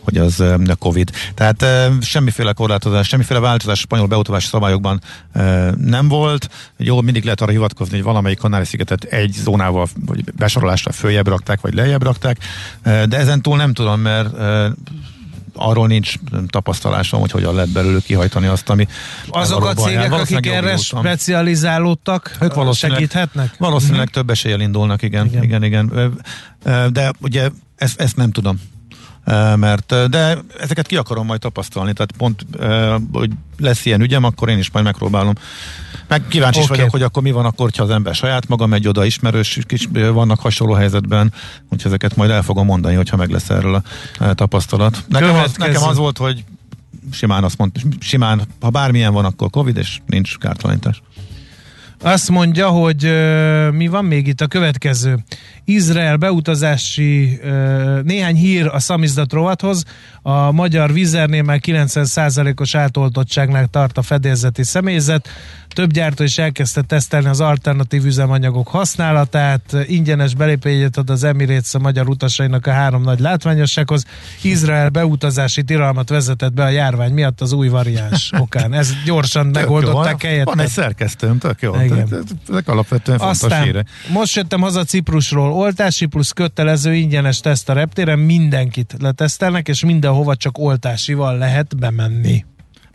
hogy 0.00 0.18
az 0.18 0.40
ö, 0.40 0.56
Covid. 0.78 1.10
Tehát 1.34 1.62
ö, 1.62 1.86
semmiféle 2.00 2.52
korlátozás, 2.52 3.08
semmiféle 3.08 3.40
változás 3.40 3.78
a 3.78 3.80
spanyol 3.80 4.06
beutazási 4.06 4.46
szabályokban 4.46 5.00
ö, 5.34 5.70
nem 5.76 6.08
volt. 6.08 6.50
Jó, 6.76 7.00
mindig 7.00 7.24
lehet 7.24 7.40
arra 7.40 7.50
hivatkozni, 7.50 7.94
hogy 7.94 8.04
valamelyik 8.04 8.38
Kanári-szigetet 8.38 9.04
egy 9.04 9.32
zónával, 9.32 9.86
vagy 10.06 10.24
besorolásra 10.32 10.92
följebb 10.92 11.28
rakták, 11.28 11.60
vagy 11.60 11.74
lejjebb 11.74 12.02
rakták, 12.02 12.38
de 12.82 13.16
ezen 13.16 13.42
túl 13.42 13.56
nem 13.56 13.72
tudom, 13.72 14.00
mert 14.00 14.36
arról 15.54 15.86
nincs 15.86 16.14
tapasztalásom, 16.48 17.20
hogy 17.20 17.30
hogyan 17.30 17.54
lehet 17.54 17.70
belőlük 17.70 18.04
kihajtani 18.04 18.46
azt, 18.46 18.68
ami 18.68 18.86
Azok 19.28 19.64
a 19.64 19.74
cégek, 19.74 20.12
akik 20.12 20.46
erre 20.46 20.76
specializálódtak, 20.76 22.36
ők 22.40 22.54
valószínűleg, 22.54 23.00
segíthetnek? 23.00 23.54
Valószínűleg 23.58 24.00
uh-huh. 24.00 24.14
több 24.14 24.30
eséllyel 24.30 24.60
indulnak, 24.60 25.02
igen, 25.02 25.26
igen, 25.26 25.42
igen. 25.42 25.62
igen. 25.62 26.14
De 26.92 27.12
ugye 27.20 27.48
ezt, 27.76 28.00
ezt 28.00 28.16
nem 28.16 28.30
tudom 28.30 28.60
mert 29.56 30.08
de 30.10 30.38
ezeket 30.60 30.86
ki 30.86 30.96
akarom 30.96 31.26
majd 31.26 31.40
tapasztalni, 31.40 31.92
tehát 31.92 32.12
pont, 32.16 32.46
hogy 33.12 33.30
lesz 33.58 33.84
ilyen 33.84 34.00
ügyem, 34.00 34.24
akkor 34.24 34.48
én 34.48 34.58
is 34.58 34.70
majd 34.70 34.84
megpróbálom. 34.84 35.34
Meg 36.08 36.22
kíváncsi 36.28 36.58
okay. 36.58 36.70
is 36.70 36.76
vagyok, 36.76 36.90
hogy 36.90 37.02
akkor 37.02 37.22
mi 37.22 37.30
van 37.30 37.44
akkor, 37.44 37.70
ha 37.76 37.82
az 37.82 37.90
ember 37.90 38.14
saját 38.14 38.48
maga 38.48 38.66
megy 38.66 38.88
oda, 38.88 39.04
ismerős 39.04 39.58
is 39.68 39.88
vannak 39.92 40.40
hasonló 40.40 40.74
helyzetben, 40.74 41.32
úgyhogy 41.62 41.86
ezeket 41.86 42.16
majd 42.16 42.30
el 42.30 42.42
fogom 42.42 42.66
mondani, 42.66 42.94
hogyha 42.94 43.16
meg 43.16 43.30
lesz 43.30 43.50
erről 43.50 43.82
a 44.18 44.34
tapasztalat. 44.34 45.04
Nekem 45.08 45.34
az, 45.34 45.56
nekem 45.56 45.82
az 45.82 45.96
volt, 45.96 46.18
hogy 46.18 46.44
simán 47.12 47.44
azt 47.44 47.58
mondta, 47.58 47.80
simán, 48.00 48.42
ha 48.60 48.70
bármilyen 48.70 49.12
van, 49.12 49.24
akkor 49.24 49.50
Covid, 49.50 49.76
és 49.76 50.00
nincs 50.06 50.38
kártalanítás. 50.38 51.02
Azt 52.00 52.30
mondja, 52.30 52.68
hogy 52.68 53.04
uh, 53.04 53.72
mi 53.72 53.86
van 53.86 54.04
még 54.04 54.26
itt 54.26 54.40
a 54.40 54.46
következő. 54.46 55.18
Izrael 55.64 56.16
beutazási 56.16 57.40
néhány 58.02 58.36
hír 58.36 58.66
a 58.66 58.78
szamizdat 58.78 59.32
rovathoz. 59.32 59.84
A 60.22 60.52
magyar 60.52 60.92
vizernél 60.92 61.42
már 61.42 61.60
90%-os 61.66 62.74
átoltottságnak 62.74 63.70
tart 63.70 63.98
a 63.98 64.02
fedélzeti 64.02 64.62
személyzet. 64.62 65.28
Több 65.68 65.90
gyártó 65.90 66.24
is 66.24 66.38
elkezdte 66.38 66.82
tesztelni 66.82 67.28
az 67.28 67.40
alternatív 67.40 68.04
üzemanyagok 68.04 68.68
használatát. 68.68 69.76
Ingyenes 69.86 70.34
belépőjegyet 70.34 70.96
ad 70.96 71.10
az 71.10 71.24
Emirates 71.24 71.74
a 71.74 71.78
magyar 71.78 72.08
utasainak 72.08 72.66
a 72.66 72.72
három 72.72 73.02
nagy 73.02 73.20
látványossághoz. 73.20 74.04
Izrael 74.42 74.88
beutazási 74.88 75.62
tilalmat 75.62 76.08
vezetett 76.08 76.52
be 76.52 76.64
a 76.64 76.68
járvány 76.68 77.12
miatt 77.12 77.40
az 77.40 77.52
új 77.52 77.68
variáns 77.68 78.30
okán. 78.44 78.72
Ez 78.72 78.92
gyorsan 79.04 79.52
tök 79.52 79.62
megoldották 79.62 80.22
helyett. 80.22 80.44
Van 80.44 80.60
egy 80.60 80.68
szerkesztőm, 80.68 81.38
tök 81.38 81.62
jó. 81.62 81.74
Ezek 81.74 82.68
alapvetően 82.68 83.18
fontos 83.18 83.42
Aztán 83.42 83.64
híre. 83.64 83.84
most 84.12 84.36
jöttem 84.36 84.60
haza 84.60 84.84
Ciprusról. 84.84 85.52
Oltási 85.54 86.06
plusz 86.06 86.30
kötelező 86.30 86.94
ingyenes 86.94 87.40
teszt 87.40 87.68
a 87.68 87.72
reptéren. 87.72 88.18
Mindenkit 88.18 88.94
letesztelnek, 88.98 89.68
és 89.68 89.84
mindenhova 89.84 90.36
csak 90.36 90.58
oltásival 90.58 91.38
lehet 91.38 91.76
bemenni. 91.76 92.44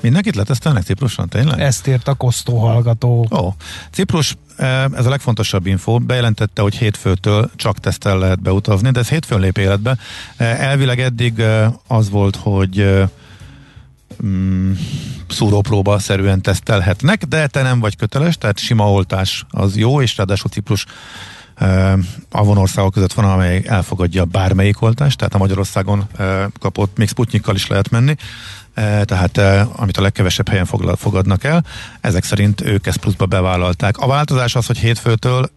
Mindenkit 0.02 0.36
letesztelnek 0.36 0.84
Cipruson, 0.84 1.30
tényleg? 1.30 1.60
Ezt 1.60 1.88
írt 1.88 2.08
a 2.08 2.14
Kosztó 2.14 2.58
hallgató. 2.58 3.28
Ó, 3.32 3.54
Ciprus, 3.92 4.36
eh, 4.56 4.84
ez 4.84 5.06
a 5.06 5.10
legfontosabb 5.10 5.66
info, 5.66 6.00
bejelentette, 6.00 6.62
hogy 6.62 6.76
hétfőtől 6.76 7.52
csak 7.56 7.80
tesztel 7.80 8.18
lehet 8.18 8.42
beutazni, 8.42 8.92
de 8.92 9.00
ez 9.00 9.10
hétfőn 9.10 9.40
lép 9.40 9.58
életbe. 9.58 9.98
Eh, 10.38 10.68
elvileg 10.68 11.00
eddig 11.00 11.40
eh, 11.40 11.72
az 11.88 12.10
volt, 12.10 12.36
hogy 12.36 13.06
mm, 14.26 14.72
szúrópróba 15.30 16.00
szerűen 16.00 16.42
tesztelhetnek, 16.42 17.24
de 17.24 17.48
te 17.48 17.62
nem 17.62 17.80
vagy 17.80 17.96
köteles, 17.96 18.38
tehát 18.38 18.58
sima 18.58 18.92
oltás 18.92 19.46
az 19.50 19.78
jó, 19.78 20.02
és 20.02 20.18
ráadásul 20.18 20.50
Ciprus 20.50 20.86
avon 22.32 22.58
országok 22.58 22.94
között 22.94 23.14
van, 23.14 23.26
amely 23.26 23.64
elfogadja 23.66 24.26
bármelyik 24.26 24.82
oltást, 24.82 25.18
tehát 25.18 25.34
a 25.34 25.38
Magyarországon 25.38 26.08
kapott, 26.60 26.98
még 26.98 27.08
Sputnikkal 27.08 27.56
is 27.56 27.68
lehet 27.68 27.90
menni, 27.90 28.16
tehát 29.04 29.38
amit 29.76 29.98
a 29.98 30.02
legkevesebb 30.02 30.50
helyen 30.50 30.66
fogadnak 30.96 31.44
el, 31.44 31.66
ezek 32.02 32.24
szerint 32.24 32.62
ők 32.62 32.88
ezt 32.88 32.98
pluszba 32.98 33.26
bevállalták. 33.26 33.98
A 33.98 34.08
változás 34.08 34.56
az, 34.56 34.66
hogy 34.66 34.78
hétfőtől 34.78 35.50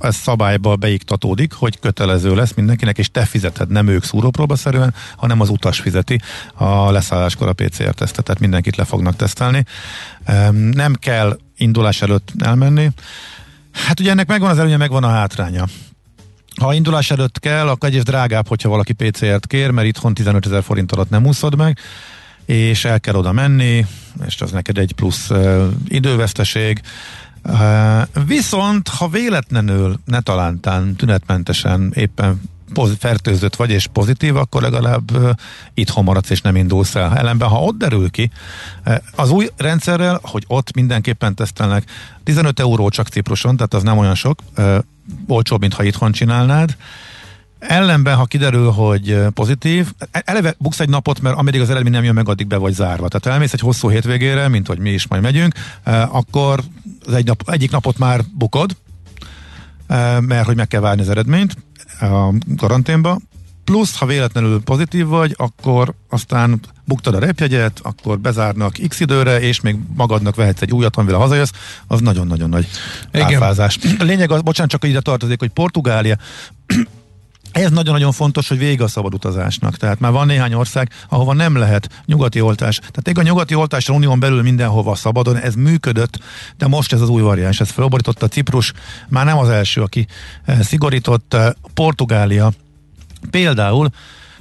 ez 0.00 0.16
szabályba 0.16 0.76
beiktatódik, 0.76 1.52
hogy 1.52 1.78
kötelező 1.78 2.34
lesz 2.34 2.52
mindenkinek, 2.54 2.98
és 2.98 3.10
te 3.10 3.24
fizeted, 3.24 3.70
nem 3.70 3.88
ők 3.88 4.04
szúrópróbaszerűen, 4.04 4.94
hanem 5.16 5.40
az 5.40 5.48
utas 5.48 5.80
fizeti 5.80 6.20
a 6.54 6.90
leszálláskor 6.90 7.48
a 7.48 7.52
PCR 7.52 7.94
tesztet, 7.94 8.24
tehát 8.24 8.40
mindenkit 8.40 8.76
le 8.76 8.84
fognak 8.84 9.16
tesztelni. 9.16 9.64
Nem 10.72 10.94
kell 10.94 11.38
indulás 11.56 12.02
előtt 12.02 12.32
elmenni. 12.38 12.90
Hát 13.86 14.00
ugye 14.00 14.10
ennek 14.10 14.26
megvan 14.26 14.50
az 14.50 14.58
előnye, 14.58 14.76
megvan 14.76 15.04
a 15.04 15.08
hátránya. 15.08 15.64
Ha 16.60 16.74
indulás 16.74 17.10
előtt 17.10 17.38
kell, 17.38 17.68
akkor 17.68 17.88
egyrészt 17.88 18.06
drágább, 18.06 18.48
hogyha 18.48 18.68
valaki 18.68 18.92
PCR-t 18.92 19.46
kér, 19.46 19.70
mert 19.70 19.86
itthon 19.86 20.14
15 20.14 20.46
ezer 20.46 20.62
forint 20.62 20.92
alatt 20.92 21.10
nem 21.10 21.26
úszod 21.26 21.56
meg, 21.56 21.78
és 22.46 22.84
el 22.84 23.00
kell 23.00 23.14
oda 23.14 23.32
menni, 23.32 23.86
és 24.26 24.40
az 24.40 24.50
neked 24.50 24.78
egy 24.78 24.92
plusz 24.92 25.30
uh, 25.30 25.66
időveszteség. 25.88 26.80
Uh, 27.44 28.24
viszont, 28.26 28.88
ha 28.88 29.08
véletlenül 29.08 30.00
ne 30.04 30.20
talántán 30.20 30.94
tünetmentesen 30.94 31.92
éppen 31.94 32.40
fertőzött 32.98 33.56
vagy 33.56 33.70
és 33.70 33.86
pozitív, 33.92 34.36
akkor 34.36 34.62
legalább 34.62 35.10
itthon 35.74 36.04
maradsz 36.04 36.30
és 36.30 36.40
nem 36.40 36.56
indulsz 36.56 36.94
el. 36.94 37.16
Ellenben, 37.16 37.48
ha 37.48 37.62
ott 37.62 37.78
derül 37.78 38.10
ki, 38.10 38.30
az 39.14 39.30
új 39.30 39.48
rendszerrel, 39.56 40.20
hogy 40.22 40.44
ott 40.46 40.74
mindenképpen 40.74 41.34
tesztelnek, 41.34 41.84
15 42.24 42.60
euró 42.60 42.88
csak 42.88 43.08
Cipruson, 43.08 43.56
tehát 43.56 43.74
az 43.74 43.82
nem 43.82 43.98
olyan 43.98 44.14
sok, 44.14 44.40
olcsóbb, 45.26 45.60
mint 45.60 45.74
ha 45.74 45.82
itthon 45.82 46.12
csinálnád, 46.12 46.76
Ellenben, 47.58 48.16
ha 48.16 48.24
kiderül, 48.24 48.70
hogy 48.70 49.18
pozitív, 49.34 49.92
e- 50.10 50.22
eleve 50.24 50.54
buksz 50.58 50.80
egy 50.80 50.88
napot, 50.88 51.20
mert 51.20 51.36
ameddig 51.36 51.60
az 51.60 51.70
eredmény 51.70 51.92
nem 51.92 52.04
jön 52.04 52.14
meg, 52.14 52.28
addig 52.28 52.46
be 52.46 52.56
vagy 52.56 52.72
zárva. 52.72 53.08
Tehát 53.08 53.26
elmész 53.26 53.52
egy 53.52 53.60
hosszú 53.60 53.90
hétvégére, 53.90 54.48
mint 54.48 54.66
hogy 54.66 54.78
mi 54.78 54.90
is 54.90 55.06
majd 55.06 55.22
megyünk, 55.22 55.54
akkor 56.08 56.60
az 57.06 57.12
egy 57.12 57.24
nap, 57.24 57.42
egyik 57.46 57.70
napot 57.70 57.98
már 57.98 58.20
bukod, 58.34 58.76
mert 60.20 60.46
hogy 60.46 60.56
meg 60.56 60.68
kell 60.68 60.80
várni 60.80 61.02
az 61.02 61.08
eredményt 61.08 61.56
a 62.00 62.32
karanténba, 62.56 63.18
plusz, 63.64 63.98
ha 63.98 64.06
véletlenül 64.06 64.62
pozitív 64.62 65.06
vagy, 65.06 65.34
akkor 65.36 65.94
aztán 66.08 66.60
buktad 66.84 67.14
a 67.14 67.18
repjegyet, 67.18 67.80
akkor 67.82 68.18
bezárnak 68.18 68.76
x 68.88 69.00
időre, 69.00 69.40
és 69.40 69.60
még 69.60 69.76
magadnak 69.96 70.36
vehetsz 70.36 70.62
egy 70.62 70.72
újat, 70.72 70.96
amivel 70.96 71.18
hazajössz, 71.18 71.50
az 71.86 72.00
nagyon-nagyon 72.00 72.48
nagy 72.48 72.68
áfázás. 73.12 73.78
A 73.98 74.02
lényeg 74.02 74.30
az, 74.30 74.40
bocsánat, 74.40 74.70
csak 74.70 74.84
ide 74.84 75.00
tartozik, 75.00 75.38
hogy 75.38 75.50
Portugália 75.50 76.16
ez 77.52 77.70
nagyon-nagyon 77.70 78.12
fontos, 78.12 78.48
hogy 78.48 78.58
vége 78.58 78.84
a 78.84 78.88
szabad 78.88 79.14
utazásnak. 79.14 79.76
Tehát 79.76 80.00
már 80.00 80.12
van 80.12 80.26
néhány 80.26 80.54
ország, 80.54 80.90
ahova 81.08 81.32
nem 81.32 81.56
lehet 81.56 82.02
nyugati 82.06 82.40
oltás. 82.40 82.76
Tehát 82.76 83.06
még 83.06 83.18
a 83.18 83.22
nyugati 83.22 83.54
oltás 83.54 83.88
unión 83.88 84.20
belül 84.20 84.42
mindenhova 84.42 84.94
szabadon, 84.94 85.36
ez 85.36 85.54
működött, 85.54 86.18
de 86.56 86.66
most 86.66 86.92
ez 86.92 87.00
az 87.00 87.08
új 87.08 87.22
variáns, 87.22 87.60
ez 87.60 87.70
felborította 87.70 88.28
Ciprus, 88.28 88.72
már 89.08 89.24
nem 89.24 89.38
az 89.38 89.48
első, 89.48 89.82
aki 89.82 90.06
eh, 90.44 90.60
szigorított. 90.60 91.34
Eh, 91.34 91.50
Portugália 91.74 92.52
például 93.30 93.90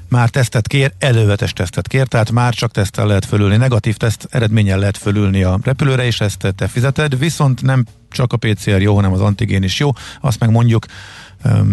már 0.10 0.30
tesztet 0.30 0.68
kér, 0.68 0.92
elővetes 1.00 1.54
tesztet 1.54 1.88
kér, 1.88 2.08
tehát 2.08 2.32
már 2.32 2.54
csak 2.54 2.72
tesztel 2.72 3.08
lehet 3.08 3.26
fölülni, 3.26 3.58
negatív 3.58 3.98
teszt 3.98 4.28
eredménnyel 4.32 4.80
lehet 4.80 4.98
fölülni 4.98 5.44
a 5.44 5.60
repülőre, 5.64 6.06
és 6.06 6.22
ezt 6.22 6.54
te 6.56 6.68
fizeted, 6.68 7.20
viszont 7.20 7.62
nem 7.62 7.86
csak 8.12 8.34
a 8.34 8.38
PCR 8.38 8.82
jó, 8.82 8.96
hanem 8.96 9.14
az 9.14 9.22
antigén 9.22 9.64
is 9.64 9.80
jó, 9.80 9.92
azt 10.22 10.40
meg 10.40 10.50
mondjuk 10.50 10.86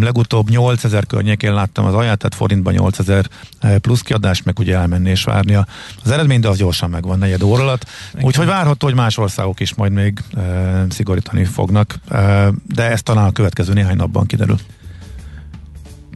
Legutóbb 0.01 0.51
8000 0.51 1.07
környékén 1.07 1.55
láttam 1.55 1.85
az 1.85 1.95
aját, 1.95 2.19
tehát 2.19 2.35
forintban 2.35 2.73
8000 2.73 3.29
eh, 3.61 3.79
plusz 3.79 4.01
kiadás, 4.01 4.43
meg 4.43 4.59
ugye 4.59 4.77
elmenni 4.77 5.11
és 5.11 5.25
várni 5.25 5.55
az 5.55 6.11
eredmény, 6.11 6.41
de 6.41 6.49
az 6.49 6.57
gyorsan 6.57 6.91
megvan 6.91 7.19
negyed 7.19 7.43
óra 7.43 7.63
alatt. 7.63 7.87
Úgyhogy 8.21 8.47
várható, 8.47 8.87
hogy 8.87 8.97
más 8.97 9.19
országok 9.19 9.61
is 9.61 9.75
majd 9.75 9.93
még 9.93 10.23
e, 10.37 10.85
szigorítani 10.89 11.45
fognak, 11.45 11.95
e, 12.09 12.51
de 12.67 12.91
ez 12.91 13.03
talán 13.03 13.27
a 13.27 13.33
következő 13.33 13.73
néhány 13.73 13.97
napban 13.97 14.27
kiderül. 14.27 14.57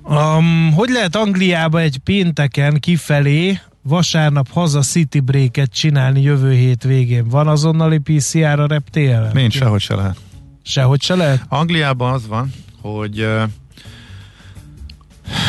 Um, 0.02 0.73
hogy 0.73 0.88
lehet 0.88 1.17
Angliába 1.17 1.81
egy 1.81 1.99
pénteken 1.99 2.81
kifelé 2.81 3.61
vasárnap 3.83 4.49
haza 4.50 4.83
city 4.83 5.21
break-et 5.21 5.73
csinálni 5.73 6.23
jövő 6.23 6.52
hét 6.52 6.83
végén? 6.83 7.28
Van 7.28 7.49
azonnali 7.49 7.99
PCR 7.99 8.61
a 8.61 8.67
reptéren? 8.67 9.31
Nincs, 9.33 9.55
sehogy 9.55 9.81
se 9.81 9.95
lehet. 9.95 10.17
Sehogy 10.62 11.02
se 11.02 11.14
lehet? 11.14 11.45
Angliában 11.49 12.12
az 12.12 12.26
van, 12.26 12.52
hogy 12.81 13.29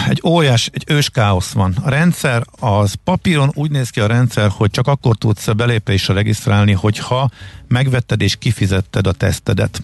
egy 0.09 0.21
óriás, 0.25 0.69
egy 0.73 0.83
ős 0.87 1.09
káosz 1.09 1.51
van. 1.51 1.75
A 1.83 1.89
rendszer, 1.89 2.45
az 2.59 2.93
papíron 3.03 3.51
úgy 3.53 3.71
néz 3.71 3.89
ki 3.89 3.99
a 3.99 4.07
rendszer, 4.07 4.49
hogy 4.49 4.71
csak 4.71 4.87
akkor 4.87 5.15
tudsz 5.15 5.47
belépésre 5.47 6.13
regisztrálni, 6.13 6.71
hogyha 6.71 7.29
megvetted 7.67 8.21
és 8.21 8.35
kifizetted 8.35 9.07
a 9.07 9.11
tesztedet. 9.11 9.81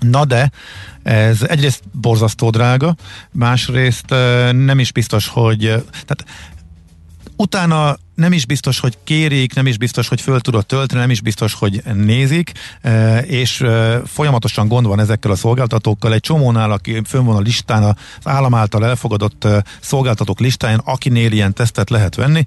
Na 0.00 0.24
de, 0.24 0.50
ez 1.02 1.42
egyrészt 1.42 1.82
borzasztó 1.92 2.50
drága, 2.50 2.96
másrészt 3.32 4.10
nem 4.50 4.78
is 4.78 4.92
biztos, 4.92 5.28
hogy 5.28 5.58
tehát 6.06 6.24
utána 7.36 7.96
nem 8.20 8.32
is 8.32 8.46
biztos, 8.46 8.80
hogy 8.80 8.98
kérik, 9.04 9.54
nem 9.54 9.66
is 9.66 9.78
biztos, 9.78 10.08
hogy 10.08 10.20
föl 10.20 10.40
tudod 10.40 10.66
tölteni, 10.66 11.00
nem 11.00 11.10
is 11.10 11.20
biztos, 11.20 11.54
hogy 11.54 11.82
nézik, 11.94 12.52
és 13.22 13.64
folyamatosan 14.06 14.68
gond 14.68 14.86
van 14.86 15.00
ezekkel 15.00 15.30
a 15.30 15.36
szolgáltatókkal. 15.36 16.12
Egy 16.12 16.20
csomónál, 16.20 16.70
aki 16.70 17.00
fönn 17.04 17.24
van 17.24 17.36
a 17.36 17.40
listán, 17.40 17.82
az 17.82 17.94
állam 18.22 18.54
által 18.54 18.84
elfogadott 18.86 19.46
szolgáltatók 19.80 20.40
listáján, 20.40 20.80
akinél 20.84 21.32
ilyen 21.32 21.52
tesztet 21.52 21.90
lehet 21.90 22.14
venni, 22.14 22.44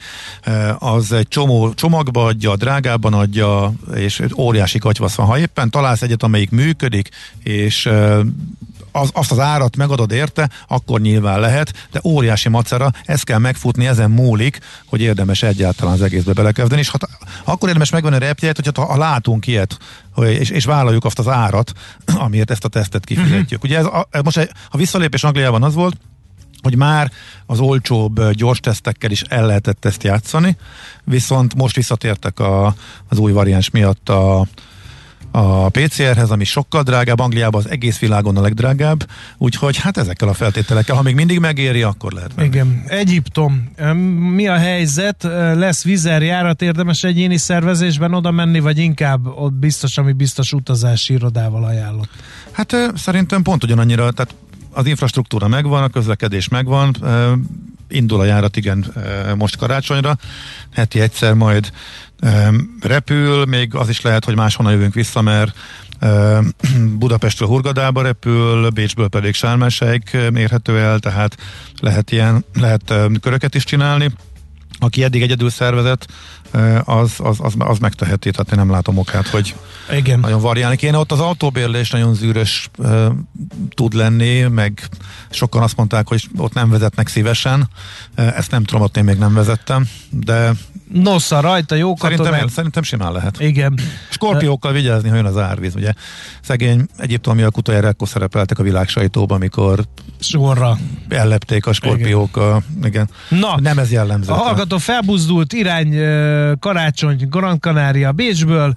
az 0.77 1.12
egy 1.12 1.27
csomó 1.27 1.74
csomagba 1.74 2.25
adja, 2.25 2.56
drágában 2.56 3.13
adja, 3.13 3.74
és 3.96 4.22
óriási 4.38 4.80
katyvasz 4.80 5.15
van. 5.15 5.27
Ha 5.27 5.39
éppen 5.39 5.70
találsz 5.70 6.01
egyet, 6.01 6.24
amelyik 6.24 6.50
működik, 6.50 7.10
és 7.44 7.89
az, 8.94 9.10
azt 9.14 9.32
az 9.32 9.40
árat 9.40 9.76
megadod 9.76 10.12
érte, 10.12 10.50
akkor 10.68 11.02
nyilván 11.02 11.40
lehet, 11.40 11.88
de 11.92 12.00
óriási 12.04 12.50
macera, 12.50 12.92
ezt 13.06 13.24
kell 13.24 13.38
megfutni, 13.38 13.88
ezen 13.88 14.12
múlik, 14.12 14.60
hogy 14.86 15.02
érdemes 15.02 15.44
egyáltalán 15.44 15.94
az 15.94 16.02
egészbe 16.02 16.34
belekezdeni, 16.34 16.82
és 16.82 16.92
hát, 16.92 17.10
akkor 17.44 17.68
érdemes 17.68 17.92
megvenni 17.92 18.16
a 18.16 18.20
repjegyet, 18.20 18.66
hogyha 18.66 18.86
ha 18.86 18.98
látunk 18.98 19.48
ilyet, 19.48 19.78
és, 20.16 20.50
és 20.50 20.66
vállaljuk 20.66 21.06
azt 21.06 21.20
az 21.20 21.28
árat, 21.28 21.72
amiért 22.26 22.52
ezt 22.52 22.66
a 22.66 22.68
tesztet 22.68 23.06
kifizetjük. 23.06 23.64
Ugye 23.64 23.78
ez, 23.78 23.86
a, 23.86 24.08
most 24.24 24.54
a 24.70 24.78
visszalépés 24.78 25.24
Angliában 25.24 25.64
az 25.64 25.74
volt, 25.74 25.96
hogy 26.62 26.76
már 26.76 27.12
az 27.46 27.60
olcsóbb 27.60 28.32
gyors 28.32 28.60
tesztekkel 28.60 29.12
is 29.12 29.22
el 29.22 29.46
lehetett 29.46 29.86
ezt 29.86 30.04
játszani, 30.04 30.58
viszont 31.04 31.56
most 31.56 31.76
visszatértek 31.76 32.40
a, 32.40 32.76
az 33.10 33.18
új 33.18 33.32
variáns 33.32 33.70
miatt 33.70 34.10
a, 34.10 34.48
a 35.36 35.70
PCR-hez, 35.70 36.30
ami 36.30 36.44
sokkal 36.44 36.84
drágább, 36.84 37.20
Angliában 37.20 37.63
az 37.63 37.70
egész 37.70 38.00
világon 38.00 38.38
a 38.38 38.42
legdrágább, 38.42 39.10
úgyhogy 39.38 39.78
hát 39.78 39.98
ezekkel 39.98 40.28
a 40.28 40.34
feltételekkel, 40.34 40.96
ha 40.96 41.02
még 41.02 41.16
mindig 41.16 41.40
megéri, 41.40 41.82
akkor 41.82 42.12
lehet 42.12 42.36
menni. 42.36 42.48
Igen. 42.48 42.84
Egyiptom, 42.88 43.72
mi 44.34 44.48
a 44.48 44.58
helyzet? 44.58 45.24
Lesz 45.54 45.84
vizerjárat, 45.84 46.62
érdemes 46.62 47.04
egyéni 47.04 47.38
szervezésben 47.38 48.13
oda 48.13 48.32
menni, 48.32 48.60
vagy 48.60 48.78
inkább 48.78 49.25
ott 49.25 49.54
biztos, 49.54 49.98
ami 49.98 50.12
biztos 50.12 50.54
utazási 50.54 51.13
irodával 51.13 51.63
ajánlott? 51.63 52.10
Hát 52.52 52.75
szerintem 52.96 53.42
pont 53.42 53.63
ugyanannyira, 53.63 54.12
tehát 54.12 54.36
az 54.72 54.86
infrastruktúra 54.86 55.48
megvan, 55.48 55.84
a 55.84 55.88
közlekedés 55.88 56.48
megvan, 56.48 56.96
indul 57.88 58.20
a 58.20 58.25
járat, 58.25 58.58
igen, 58.58 58.94
most 59.38 59.58
karácsonyra, 59.58 60.18
heti 60.74 61.00
egyszer 61.00 61.34
majd 61.34 61.72
repül, 62.82 63.46
még 63.46 63.75
az 63.75 63.89
is 63.89 64.01
lehet, 64.01 64.25
hogy 64.25 64.36
máshonnan 64.36 64.74
jövünk 64.74 64.94
vissza, 64.94 65.22
mert 65.22 65.56
Budapestről 67.00 67.48
Hurgadába 67.48 68.01
repül, 68.01 68.70
Bécsből 68.70 69.08
pedig 69.08 69.34
Sármásig 69.34 70.03
mérhető 70.32 70.80
el, 70.80 71.00
tehát 71.00 71.38
lehet 71.80 72.12
ilyen, 72.12 72.46
lehet 72.53 72.94
köröket 73.22 73.56
is 73.56 73.63
csinálni. 73.63 74.12
Aki 74.80 75.03
eddig 75.03 75.22
egyedül 75.22 75.50
szervezett, 75.50 76.08
az, 76.83 77.13
az, 77.17 77.38
az, 77.39 77.53
az 77.57 77.77
megteheti, 77.77 78.31
tehát 78.31 78.51
én 78.51 78.57
nem 78.57 78.69
látom 78.69 78.98
okát, 78.98 79.27
hogy 79.27 79.55
Igen. 79.91 80.19
nagyon 80.19 80.41
variálni 80.41 80.75
kéne. 80.75 80.98
Ott 80.98 81.12
az 81.12 81.19
autóbérlés 81.19 81.89
nagyon 81.89 82.13
zűrös 82.13 82.69
uh, 82.77 83.05
tud 83.69 83.93
lenni, 83.93 84.41
meg 84.41 84.89
sokan 85.29 85.62
azt 85.62 85.77
mondták, 85.77 86.07
hogy 86.07 86.29
ott 86.38 86.53
nem 86.53 86.69
vezetnek 86.69 87.07
szívesen. 87.07 87.69
Ezt 88.15 88.51
nem 88.51 88.63
tudom, 88.63 88.81
ott 88.81 88.98
én 88.98 89.03
még 89.03 89.17
nem 89.17 89.33
vezettem, 89.33 89.88
de 90.10 90.51
Nosza 90.93 91.39
rajta, 91.39 91.75
jó 91.75 91.95
szerintem, 91.95 92.25
katonák. 92.25 92.50
szerintem 92.50 92.83
simán 92.83 93.12
lehet. 93.12 93.39
Igen. 93.39 93.79
Skorpiókkal 94.10 94.72
vigyázni, 94.72 95.10
ha 95.10 95.15
jön 95.15 95.25
az 95.25 95.38
árvíz, 95.38 95.75
ugye. 95.75 95.93
Szegény 96.41 96.86
egyiptomiak 96.98 97.57
utoljára 97.57 97.88
ekkor 97.88 98.07
szerepeltek 98.07 98.60
a 98.60 98.63
világ 98.63 98.88
sajtóban, 98.88 99.38
amikor 99.38 99.83
sorra 100.19 100.77
ellepték 101.10 101.65
a 101.65 101.74
skorpiók. 101.74 102.38
Igen. 102.38 102.51
A, 102.51 102.62
igen. 102.86 103.10
Na, 103.29 103.60
nem 103.60 103.77
ez 103.77 103.91
jellemző. 103.91 104.31
A 104.31 104.36
hallgató 104.36 104.77
felbuzdult 104.77 105.53
irány 105.53 105.95
karácsony 106.60 107.28
Gran 107.30 107.60
Canaria 107.60 108.12
Bécsből, 108.12 108.74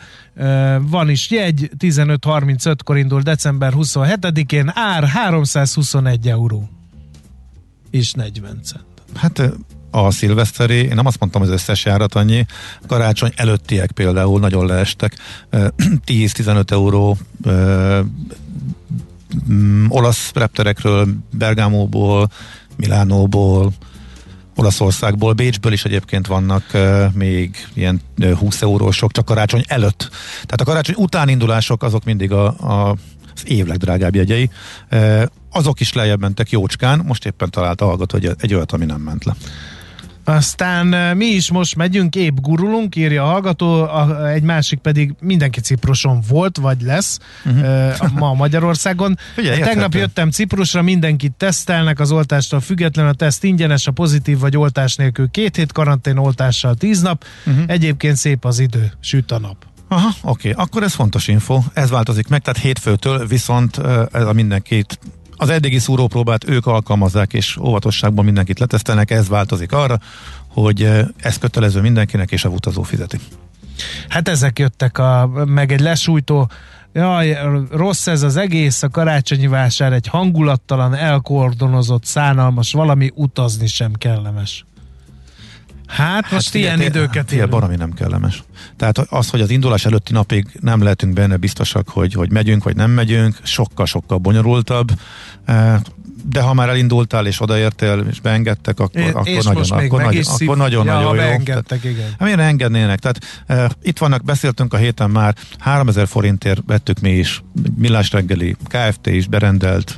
van 0.81 1.11
is 1.11 1.31
jegy, 1.31 1.71
15.35-kor 1.79 2.97
indul 2.97 3.21
december 3.21 3.73
27-én, 3.77 4.71
ár 4.75 5.05
321 5.05 6.29
euró 6.29 6.69
és 7.91 8.13
40 8.13 8.61
cent. 8.63 8.85
Hát 9.15 9.53
a 9.91 10.11
szilveszteri, 10.11 10.75
én 10.75 10.95
nem 10.95 11.07
azt 11.07 11.21
mondtam, 11.21 11.43
az 11.43 11.49
összes 11.49 11.85
járat 11.85 12.15
annyi, 12.15 12.47
karácsony 12.87 13.33
előttiek 13.37 13.91
például 13.91 14.41
nagyon 14.41 14.67
leestek, 14.67 15.17
10-15 16.07 16.71
euró 16.71 17.19
olasz 19.89 20.31
repterekről, 20.35 21.09
Bergámóból, 21.31 22.31
Milánóból, 22.77 23.73
Olaszországból, 24.57 25.33
Bécsből 25.33 25.73
is 25.73 25.85
egyébként 25.85 26.27
vannak 26.27 26.65
uh, 26.75 27.13
még 27.13 27.69
ilyen 27.75 28.01
uh, 28.19 28.33
20 28.33 28.63
eurósok, 28.63 29.13
csak 29.13 29.25
karácsony 29.25 29.63
előtt. 29.67 30.09
Tehát 30.33 30.61
a 30.61 30.65
karácsony 30.65 30.95
után 30.99 31.29
indulások 31.29 31.83
azok 31.83 32.05
mindig 32.05 32.33
a, 32.33 32.47
a, 32.47 32.97
az 33.35 33.43
év 33.45 33.67
legdrágább 33.67 34.15
jegyei. 34.15 34.51
Uh, 34.91 35.23
azok 35.51 35.81
is 35.81 35.93
lejjebb 35.93 36.21
mentek 36.21 36.51
jócskán, 36.51 37.03
most 37.07 37.27
éppen 37.27 37.51
találta 37.51 37.85
hallgató 37.85 38.17
egy, 38.17 38.31
egy 38.41 38.55
olyat, 38.55 38.73
ami 38.73 38.85
nem 38.85 39.01
ment 39.01 39.25
le. 39.25 39.35
Aztán 40.29 41.17
mi 41.17 41.25
is 41.25 41.51
most 41.51 41.77
megyünk, 41.77 42.17
épp 42.17 42.37
gurulunk, 42.41 42.97
írja 42.97 43.23
a 43.23 43.27
hallgató, 43.27 43.83
a, 43.83 44.29
egy 44.29 44.43
másik 44.43 44.79
pedig 44.79 45.15
mindenki 45.21 45.61
Cipruson 45.61 46.21
volt, 46.29 46.57
vagy 46.57 46.81
lesz 46.81 47.19
uh-huh. 47.45 48.13
ma 48.13 48.35
Magyarországon. 48.35 49.19
Figyelj, 49.35 49.61
Tegnap 49.61 49.95
jöttem 49.95 50.31
Ciprusra, 50.31 50.83
mindenkit 50.83 51.33
tesztelnek, 51.33 52.01
az 52.01 52.13
oltástól 52.13 52.61
független 52.61 53.07
a 53.07 53.13
teszt 53.13 53.45
ingyenes, 53.45 53.87
a 53.87 53.93
pozitív 53.93 54.39
vagy 54.39 54.57
oltás 54.57 54.97
nélkül 54.97 55.29
két 55.31 55.57
hét 55.57 55.73
karantén 55.73 56.17
oltással 56.17 56.75
tíz 56.75 57.01
nap, 57.01 57.25
uh-huh. 57.47 57.65
egyébként 57.67 58.17
szép 58.17 58.45
az 58.45 58.59
idő, 58.59 58.93
süt 59.01 59.31
a 59.31 59.39
nap. 59.39 59.57
Aha, 59.89 60.09
oké, 60.23 60.51
okay. 60.51 60.65
akkor 60.65 60.83
ez 60.83 60.95
fontos 60.95 61.29
info, 61.29 61.63
ez 61.73 61.91
változik 61.91 62.29
meg, 62.29 62.43
tehát 62.43 62.61
hétfőtől 62.61 63.27
viszont 63.27 63.81
ez 64.13 64.27
a 64.27 64.33
mindenkit 64.33 64.99
az 65.37 65.49
eddigi 65.49 65.79
szúrópróbát 65.79 66.49
ők 66.49 66.67
alkalmazzák, 66.67 67.33
és 67.33 67.57
óvatosságban 67.57 68.25
mindenkit 68.25 68.59
letesztelnek, 68.59 69.11
ez 69.11 69.29
változik 69.29 69.73
arra, 69.73 69.99
hogy 70.49 70.91
ez 71.17 71.39
kötelező 71.39 71.81
mindenkinek, 71.81 72.31
és 72.31 72.45
a 72.45 72.49
utazó 72.49 72.83
fizeti. 72.83 73.19
Hát 74.09 74.29
ezek 74.29 74.59
jöttek 74.59 74.99
a, 74.99 75.31
meg 75.45 75.73
egy 75.73 75.81
lesújtó 75.81 76.51
Jaj, 76.97 77.39
rossz 77.71 78.07
ez 78.07 78.23
az 78.23 78.37
egész, 78.37 78.83
a 78.83 78.89
karácsonyi 78.89 79.47
vásár 79.47 79.93
egy 79.93 80.07
hangulattalan, 80.07 80.95
elkordonozott, 80.95 82.05
szánalmas, 82.05 82.73
valami 82.73 83.11
utazni 83.15 83.67
sem 83.67 83.93
kellemes. 83.93 84.65
Hát, 85.87 86.25
hát 86.25 86.31
most 86.31 86.55
ilyen 86.55 86.79
ilyen 86.79 86.91
időket 86.91 87.33
ilyen 87.33 87.51
baromi 87.51 87.77
nem 87.77 87.93
kellemes. 87.93 88.43
Tehát 88.77 88.99
az, 88.99 89.31
hogy 89.31 89.41
az 89.41 89.51
indulás 89.51 89.85
előtti 89.85 90.13
napig 90.13 90.47
nem 90.61 90.83
lehetünk 90.83 91.13
benne 91.13 91.37
biztosak, 91.37 91.89
hogy, 91.89 92.13
hogy 92.13 92.31
megyünk, 92.31 92.65
vagy 92.65 92.77
nem 92.77 92.91
megyünk, 92.91 93.37
sokkal-sokkal 93.43 94.19
bonyolultabb. 94.19 94.93
Eh, 95.45 95.81
de 96.29 96.41
ha 96.41 96.55
már 96.55 96.69
elindultál 96.69 97.27
és 97.27 97.41
odaértél, 97.41 98.05
és 98.11 98.21
beengedtek, 98.21 98.81
akkor, 98.81 99.01
é, 99.01 99.09
akkor, 99.09 99.25
nagyon, 99.45 99.71
akkor, 99.71 100.03
nagy, 100.03 100.27
akkor 100.41 100.57
nagyon 100.57 100.87
ja, 100.87 100.95
nagyon 100.95 101.15
jó. 101.15 101.21
Beengedtek, 101.21 101.85
igen. 101.85 102.09
Hát 102.09 102.21
miért 102.21 102.39
engednének? 102.39 102.99
Tehát 102.99 103.45
e, 103.47 103.71
itt 103.83 103.99
vannak, 103.99 104.25
beszéltünk 104.25 104.75
a 104.75 104.77
héten 104.77 105.11
már, 105.11 105.35
3000 105.59 106.07
forintért 106.07 106.63
vettük 106.67 107.01
mi 107.01 107.11
is, 107.11 107.43
Millás 107.77 108.13
reggeli, 108.13 108.57
KFT 108.69 109.07
is 109.07 109.27
berendelt 109.27 109.97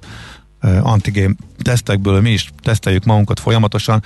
e, 0.61 0.81
antigén 0.83 1.37
tesztekből, 1.63 2.21
mi 2.21 2.31
is 2.31 2.51
teszteljük 2.63 3.05
magunkat 3.05 3.41
folyamatosan 3.41 4.03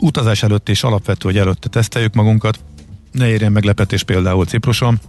utazás 0.00 0.42
előtt 0.42 0.68
és 0.68 0.82
alapvető, 0.82 1.28
hogy 1.28 1.38
előtte 1.38 1.68
teszteljük 1.68 2.14
magunkat, 2.14 2.60
ne 3.12 3.28
érjen 3.28 3.52
meglepetés 3.52 4.02
például 4.02 4.46
Cipruson, 4.46 5.00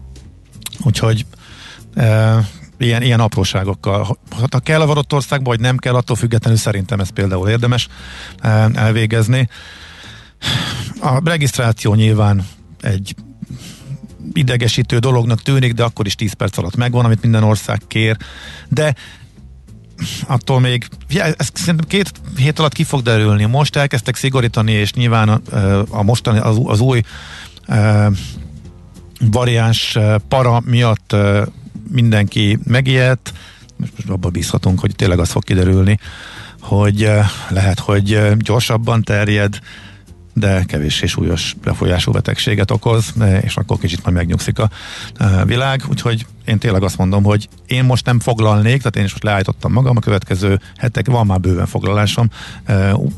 úgyhogy 0.83 1.25
e, 1.93 2.39
ilyen, 2.77 3.01
ilyen 3.01 3.19
apróságokkal. 3.19 4.17
Ha 4.51 4.59
kell 4.59 4.81
a 4.81 4.85
vadott 4.85 5.13
országba, 5.13 5.49
vagy 5.49 5.59
nem 5.59 5.77
kell, 5.77 5.95
attól 5.95 6.15
függetlenül 6.15 6.59
szerintem 6.59 6.99
ez 6.99 7.09
például 7.09 7.49
érdemes 7.49 7.87
e, 8.39 8.69
elvégezni. 8.73 9.49
A 11.01 11.21
regisztráció 11.23 11.93
nyilván 11.93 12.47
egy 12.81 13.15
idegesítő 14.33 14.97
dolognak 14.97 15.41
tűnik, 15.41 15.73
de 15.73 15.83
akkor 15.83 16.05
is 16.05 16.15
10 16.15 16.33
perc 16.33 16.57
alatt 16.57 16.75
megvan, 16.75 17.05
amit 17.05 17.21
minden 17.21 17.43
ország 17.43 17.81
kér, 17.87 18.17
de 18.67 18.95
attól 20.27 20.59
még, 20.59 20.87
ez 21.09 21.49
szerintem 21.53 21.87
két 21.87 22.11
hét 22.37 22.59
alatt 22.59 22.73
ki 22.73 22.83
fog 22.83 23.01
derülni. 23.01 23.45
Most 23.45 23.75
elkezdtek 23.75 24.15
szigorítani, 24.15 24.71
és 24.71 24.93
nyilván 24.93 25.29
a, 25.29 25.41
a 25.89 26.03
mostani, 26.03 26.39
az, 26.39 26.59
az 26.63 26.79
új 26.79 27.01
e, 27.65 28.11
variáns 29.19 29.97
para 30.27 30.61
miatt 30.65 31.13
e, 31.13 31.47
mindenki 31.91 32.59
megijedt. 32.63 33.33
Most, 33.77 33.91
most 33.95 34.09
abban 34.09 34.31
bízhatunk, 34.31 34.79
hogy 34.79 34.95
tényleg 34.95 35.19
az 35.19 35.29
fog 35.29 35.43
kiderülni, 35.43 35.99
hogy 36.59 37.03
e, 37.03 37.29
lehet, 37.49 37.79
hogy 37.79 38.37
gyorsabban 38.37 39.03
terjed, 39.03 39.59
de 40.39 40.63
kevéssé 40.63 41.05
súlyos 41.05 41.55
befolyású 41.63 42.11
betegséget 42.11 42.71
okoz, 42.71 43.13
és 43.41 43.57
akkor 43.57 43.77
kicsit 43.77 44.03
majd 44.03 44.15
megnyugszik 44.15 44.59
a 44.59 44.69
világ, 45.45 45.81
úgyhogy 45.89 46.25
én 46.45 46.57
tényleg 46.57 46.83
azt 46.83 46.97
mondom, 46.97 47.23
hogy 47.23 47.49
én 47.67 47.83
most 47.83 48.05
nem 48.05 48.19
foglalnék, 48.19 48.77
tehát 48.77 48.95
én 48.95 49.03
is 49.03 49.11
most 49.11 49.23
leállítottam 49.23 49.71
magam, 49.71 49.97
a 49.97 49.99
következő 49.99 50.59
hetek 50.77 51.07
van 51.07 51.25
már 51.25 51.39
bőven 51.39 51.65
foglalásom, 51.65 52.29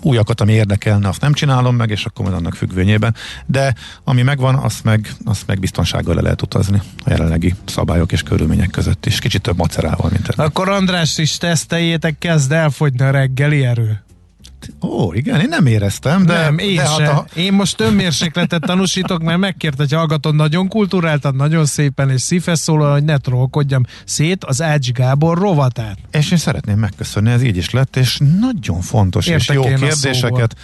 újakat, 0.02 0.42
ami 0.42 0.54
érdekelne, 0.54 1.08
azt 1.08 1.22
nem 1.22 1.34
csinálom 1.34 1.76
meg, 1.76 1.90
és 1.90 2.06
akkor 2.06 2.26
majd 2.26 2.38
annak 2.38 2.56
függvényében, 2.56 3.16
de 3.46 3.74
ami 4.04 4.22
megvan, 4.22 4.56
azt 4.56 4.84
meg, 4.84 5.14
azt 5.26 5.48
meg 5.48 5.60
biztonsággal 5.60 6.16
le 6.16 6.22
lehet 6.22 6.42
utazni 6.42 6.82
a 7.06 7.10
jelenlegi 7.10 7.56
szabályok 7.66 8.12
és 8.12 8.24
körülmények 8.24 8.70
között 8.70 9.06
is. 9.06 9.20
Kicsit 9.20 9.42
több 9.42 9.58
macerával, 9.58 10.10
mint 10.12 10.28
ez. 10.28 10.46
Akkor 10.46 10.70
András 10.70 11.18
is 11.18 11.38
teszteljétek, 11.38 12.18
kezd 12.18 12.52
elfogyni 12.52 13.06
a 13.06 13.12
reggeli 13.12 13.66
erő. 13.66 14.04
Ó, 14.82 15.14
igen, 15.14 15.40
én 15.40 15.48
nem 15.50 15.66
éreztem, 15.66 16.26
de... 16.26 16.34
Nem, 16.34 16.58
én 16.58 16.76
de 16.76 16.82
hát 16.82 17.00
a... 17.00 17.26
Én 17.36 17.54
most 17.54 17.82
önmérsékletet 17.82 18.62
tanúsítok, 18.62 19.22
mert 19.22 19.40
megkért, 19.40 19.78
hogy 19.78 19.94
hallgatod 19.94 20.36
nagyon 20.36 20.68
kulturáltan, 20.68 21.36
nagyon 21.36 21.66
szépen 21.66 22.10
és 22.10 22.22
szívhez 22.22 22.60
szólal, 22.60 22.92
hogy 22.92 23.04
ne 23.04 23.18
trollkodjam 23.18 23.84
szét 24.06 24.44
az 24.44 24.62
Ács 24.62 24.92
Gábor 24.92 25.38
rovatát. 25.38 25.98
És 26.12 26.32
én 26.32 26.38
szeretném 26.38 26.78
megköszönni, 26.78 27.32
ez 27.32 27.44
így 27.44 27.58
is 27.58 27.70
lett, 27.70 27.96
és 27.96 28.20
nagyon 28.40 28.82
fontos 28.82 29.28
Értek 29.28 29.42
és 29.42 29.54
jó 29.54 29.62
kérdéseket 29.62 30.56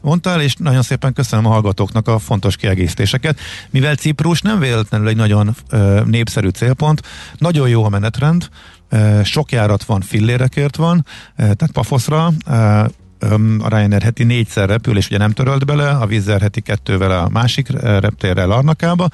mondtál, 0.00 0.40
és 0.40 0.54
nagyon 0.54 0.82
szépen 0.82 1.12
köszönöm 1.12 1.46
a 1.46 1.48
hallgatóknak 1.48 2.08
a 2.08 2.18
fontos 2.18 2.56
kiegészítéseket. 2.56 3.38
Mivel 3.70 3.94
Ciprus 3.94 4.40
nem 4.40 4.58
véletlenül 4.58 5.08
egy 5.08 5.16
nagyon 5.16 5.54
ö, 5.70 6.00
népszerű 6.04 6.48
célpont, 6.48 7.02
nagyon 7.38 7.68
jó 7.68 7.84
a 7.84 7.88
menetrend, 7.88 8.48
sok 9.24 9.52
járat 9.52 9.84
van, 9.84 10.00
fillérekért 10.00 10.76
van, 10.76 11.06
tehát 11.36 11.70
Pafoszra, 11.72 12.32
ö, 13.18 13.34
a 13.58 13.68
Ryanair 13.68 14.02
heti 14.02 14.24
négyszer 14.24 14.68
repül, 14.68 14.96
és 14.96 15.06
ugye 15.06 15.18
nem 15.18 15.32
törölt 15.32 15.66
bele, 15.66 15.88
a 15.88 16.06
Wizz 16.06 16.28
heti 16.28 16.60
kettővel 16.60 17.10
a 17.10 17.28
másik 17.28 17.68
reptérrel 17.80 18.50
Arnakába, 18.50 19.08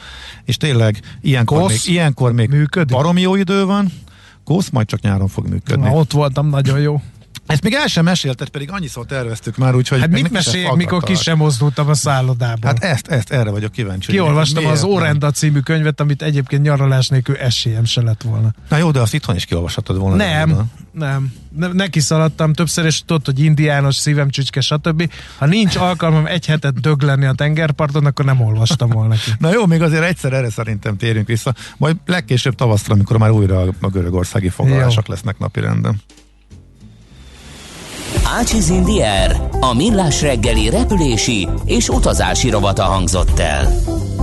és 0.45 0.57
tényleg 0.57 1.01
ilyenkor 1.21 1.61
Kosz 1.61 1.87
még, 1.87 1.95
ilyenkor 1.95 2.33
még 2.33 2.49
működik. 2.49 2.97
barom 2.97 3.19
jó 3.19 3.35
idő 3.35 3.65
van, 3.65 3.93
Kósz 4.45 4.69
majd 4.69 4.87
csak 4.87 5.01
nyáron 5.01 5.29
fog 5.29 5.47
működni. 5.49 5.89
Na, 5.89 5.95
ott 5.95 6.13
voltam, 6.13 6.49
nagyon 6.49 6.81
jó. 6.81 7.01
Ezt 7.47 7.63
még 7.63 7.75
el 7.75 7.87
sem 7.87 8.05
mesélted, 8.05 8.49
pedig 8.49 8.71
annyiszor 8.71 9.07
terveztük 9.07 9.57
már, 9.57 9.75
úgyhogy... 9.75 10.01
Hát 10.01 10.11
mit 10.11 10.31
meséljek, 10.31 10.75
mikor 10.75 11.03
ki 11.03 11.15
sem 11.15 11.37
mozdultam 11.37 11.89
a 11.89 11.95
szállodából? 11.95 12.71
Hát 12.71 12.85
ezt, 12.85 13.07
ezt, 13.07 13.31
erre 13.33 13.51
vagyok 13.51 13.73
kíváncsi. 13.73 14.11
Kiolvastam 14.11 14.67
az 14.67 14.83
Órenda 14.83 15.31
című 15.31 15.59
könyvet, 15.59 16.01
amit 16.01 16.23
egyébként 16.23 16.63
nyaralás 16.63 17.09
nélkül 17.09 17.37
esélyem 17.37 17.85
se 17.85 18.03
lett 18.03 18.23
volna. 18.23 18.53
Na 18.69 18.77
jó, 18.77 18.91
de 18.91 19.01
azt 19.01 19.15
itthon 19.15 19.37
is 19.37 19.45
kiolvashatod 19.45 19.99
volna. 19.99 20.17
Nem, 20.17 20.71
nem. 20.93 21.33
Ne, 21.57 21.67
neki 21.67 22.01
szaladtam 22.01 22.53
többször, 22.53 22.85
és 22.85 23.03
tudod, 23.07 23.25
hogy 23.25 23.41
indiános, 23.41 23.97
szívem 23.97 24.31
csücske, 24.31 24.61
stb. 24.61 25.13
Ha 25.39 25.47
nincs 25.47 25.77
alkalmam 25.77 26.27
egy 26.27 26.47
hetet 26.47 26.81
döglenni 26.81 27.27
a 27.27 27.33
tengerparton, 27.33 28.07
akkor 28.07 28.25
nem 28.25 28.41
olvastam 28.41 28.91
volna 28.91 29.15
ki. 29.15 29.31
Na 29.39 29.53
jó, 29.53 29.67
még 29.67 29.83
azért 29.83 30.03
egyszer 30.03 30.33
erre 30.33 30.51
szerintem 30.51 30.97
térünk 30.97 31.27
vissza. 31.27 31.55
Majd 31.77 31.97
legkésőbb 32.07 32.55
tavaszra, 32.55 32.95
amikor 32.95 33.19
már 33.19 33.31
újra 33.31 33.61
a 33.81 33.89
görögországi 33.89 34.49
foglalások 34.49 35.07
lesznek 35.07 35.39
napirenden. 35.39 36.03
Ácsiz 38.39 38.69
Indier, 38.69 39.49
a 39.61 39.75
millás 39.75 40.23
reggeli 40.23 40.69
repülési 40.69 41.49
és 41.65 41.89
utazási 41.89 42.51
rovata 42.51 42.83
hangzott 42.83 43.39
el. 43.39 43.75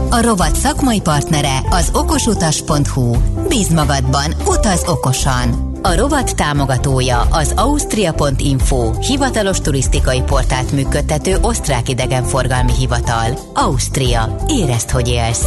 A 0.10 0.22
rovat 0.22 0.56
szakmai 0.56 1.02
partnere 1.02 1.60
az 1.70 1.90
okosutas.hu. 1.94 3.16
Bíz 3.48 3.68
magadban, 3.68 4.34
utaz 4.48 4.84
okosan! 4.88 5.72
A 5.82 5.96
rovat 5.96 6.36
támogatója 6.36 7.28
az 7.32 7.54
Austria.info, 7.56 8.92
hivatalos 9.00 9.62
turisztikai 9.62 10.22
portált 10.22 10.72
működtető 10.72 11.38
osztrák 11.42 11.90
idegenforgalmi 11.90 12.74
hivatal. 12.74 13.38
Ausztria. 13.54 14.36
Érezd, 14.48 14.90
hogy 14.90 15.08
élsz! 15.08 15.46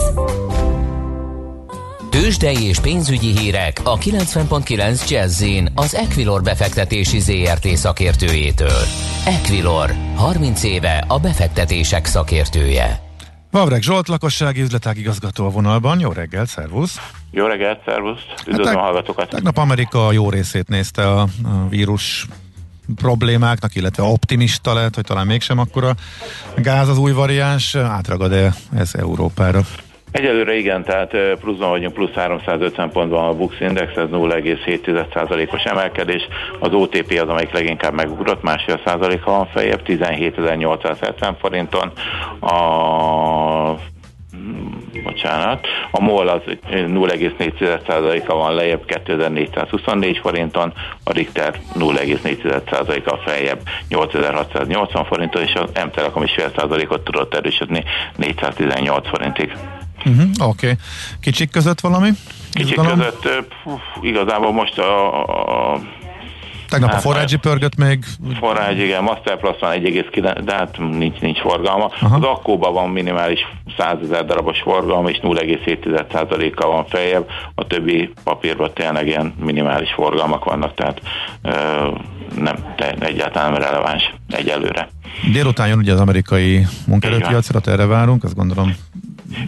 Tőzsdei 2.13 2.63
és 2.63 2.81
pénzügyi 2.81 3.39
hírek 3.39 3.81
a 3.85 3.99
90.9 3.99 5.09
jazz 5.09 5.45
az 5.75 5.95
Equilor 5.95 6.43
befektetési 6.43 7.21
ZRT 7.21 7.67
szakértőjétől. 7.67 8.83
Equilor, 9.27 9.91
30 10.17 10.63
éve 10.63 11.05
a 11.09 11.19
befektetések 11.19 12.07
szakértője. 12.07 13.01
Vavreg 13.51 13.83
Zsolt, 13.83 14.09
lakossági 14.09 14.61
üzletág 14.61 14.97
igazgató 14.97 15.47
a 15.47 15.51
vonalban. 15.51 16.01
Jó 16.01 16.11
reggelt, 16.11 16.49
szervusz! 16.49 16.97
Jó 17.31 17.47
reggelt, 17.47 17.81
szervusz! 17.85 18.21
Üdvözlöm 18.47 18.67
hát, 18.67 18.77
a 18.77 18.81
hallgatókat! 18.81 19.29
Tegnap 19.29 19.57
Amerika 19.57 20.13
jó 20.13 20.31
részét 20.31 20.69
nézte 20.69 21.09
a, 21.09 21.21
a 21.21 21.69
vírus 21.69 22.27
problémáknak, 22.95 23.75
illetve 23.75 24.03
optimista 24.03 24.75
lehet, 24.75 24.95
hogy 24.95 25.05
talán 25.05 25.27
mégsem 25.27 25.59
akkora 25.59 25.95
gáz 26.57 26.89
az 26.89 26.99
új 26.99 27.13
variáns, 27.13 27.75
átragad-e 27.75 28.55
ez 28.77 28.95
Európára? 28.95 29.61
Egyelőre 30.13 30.55
igen, 30.55 30.85
tehát 30.85 31.17
pluszban 31.41 31.71
vagyunk, 31.71 31.95
plusz 31.95 32.13
350 32.15 32.91
pontban 32.91 33.25
a 33.25 33.35
Bux 33.35 33.61
Index, 33.61 33.97
ez 33.97 34.09
0,7%-os 34.13 35.65
emelkedés. 35.65 36.29
Az 36.59 36.73
OTP 36.73 37.19
az, 37.23 37.29
amelyik 37.29 37.53
leginkább 37.53 37.95
megugrott, 37.95 38.43
másfél 38.43 38.81
százaléka 38.85 39.31
van 39.31 39.47
feljebb, 39.47 39.81
17.870 39.87 41.35
forinton. 41.41 41.93
A 42.41 43.75
bocsánat, 45.05 45.67
a 45.91 46.01
MOL 46.01 46.29
az 46.29 46.41
0,4%-a 46.71 48.35
van 48.35 48.55
lejjebb 48.55 48.85
2424 48.85 50.19
forinton, 50.19 50.73
a 51.05 51.13
Richter 51.13 51.61
0,4%-a 51.75 53.17
feljebb 53.17 53.61
8680 53.89 55.05
forinton, 55.05 55.43
és 55.43 55.55
az 55.55 55.71
M-Telekom 55.85 56.23
is 56.23 56.33
fél 56.33 56.53
százalékot 56.57 57.05
tudott 57.05 57.35
erősödni 57.35 57.85
418 58.17 59.09
forintig. 59.09 59.53
Uh-huh, 60.05 60.49
Oké. 60.49 60.67
Okay. 60.67 60.73
Kicsik 61.21 61.51
között 61.51 61.81
valami? 61.81 62.11
Kicsik 62.53 62.71
Izgalom? 62.71 62.99
között 62.99 63.29
puf, 63.65 63.81
igazából 64.01 64.53
most 64.53 64.79
a, 64.79 65.73
a 65.75 65.81
Tegnap 66.73 66.91
hát, 66.91 66.99
a 66.99 67.03
forrágyi 67.03 67.37
pörgött 67.37 67.77
még. 67.77 68.05
Forrágy, 68.39 68.79
igen, 68.79 69.03
Master 69.03 69.39
Plus 69.39 69.57
van 69.61 69.73
1,9, 69.73 70.41
de 70.45 70.55
hát 70.55 70.79
nincs, 70.79 71.19
nincs 71.19 71.39
forgalma. 71.41 71.91
Aha. 72.01 72.17
Az 72.17 72.23
akkóban 72.23 72.73
van 72.73 72.91
minimális 72.91 73.41
100 73.79 73.97
ezer 74.03 74.25
darabos 74.25 74.61
forgalom, 74.61 75.07
és 75.07 75.19
0,7%-kal 75.23 76.71
van 76.71 76.87
feljebb. 76.87 77.29
A 77.55 77.67
többi 77.67 78.13
papírban 78.25 78.71
tényleg 78.75 79.07
ilyen 79.07 79.35
minimális 79.41 79.93
forgalmak 79.93 80.45
vannak, 80.45 80.75
tehát 80.75 81.01
ö, 81.43 81.51
nem, 82.37 82.57
de 82.77 82.95
egyáltalán 82.99 83.53
nem 83.53 83.63
releváns 83.63 84.15
egyelőre. 84.29 84.89
Délután 85.33 85.69
jön 85.69 85.79
ugye 85.79 85.93
az 85.93 86.01
amerikai 86.01 86.67
munkaerőpiacra, 86.87 87.61
erre 87.65 87.87
várunk, 87.87 88.25
azt 88.25 88.35
gondolom 88.35 88.75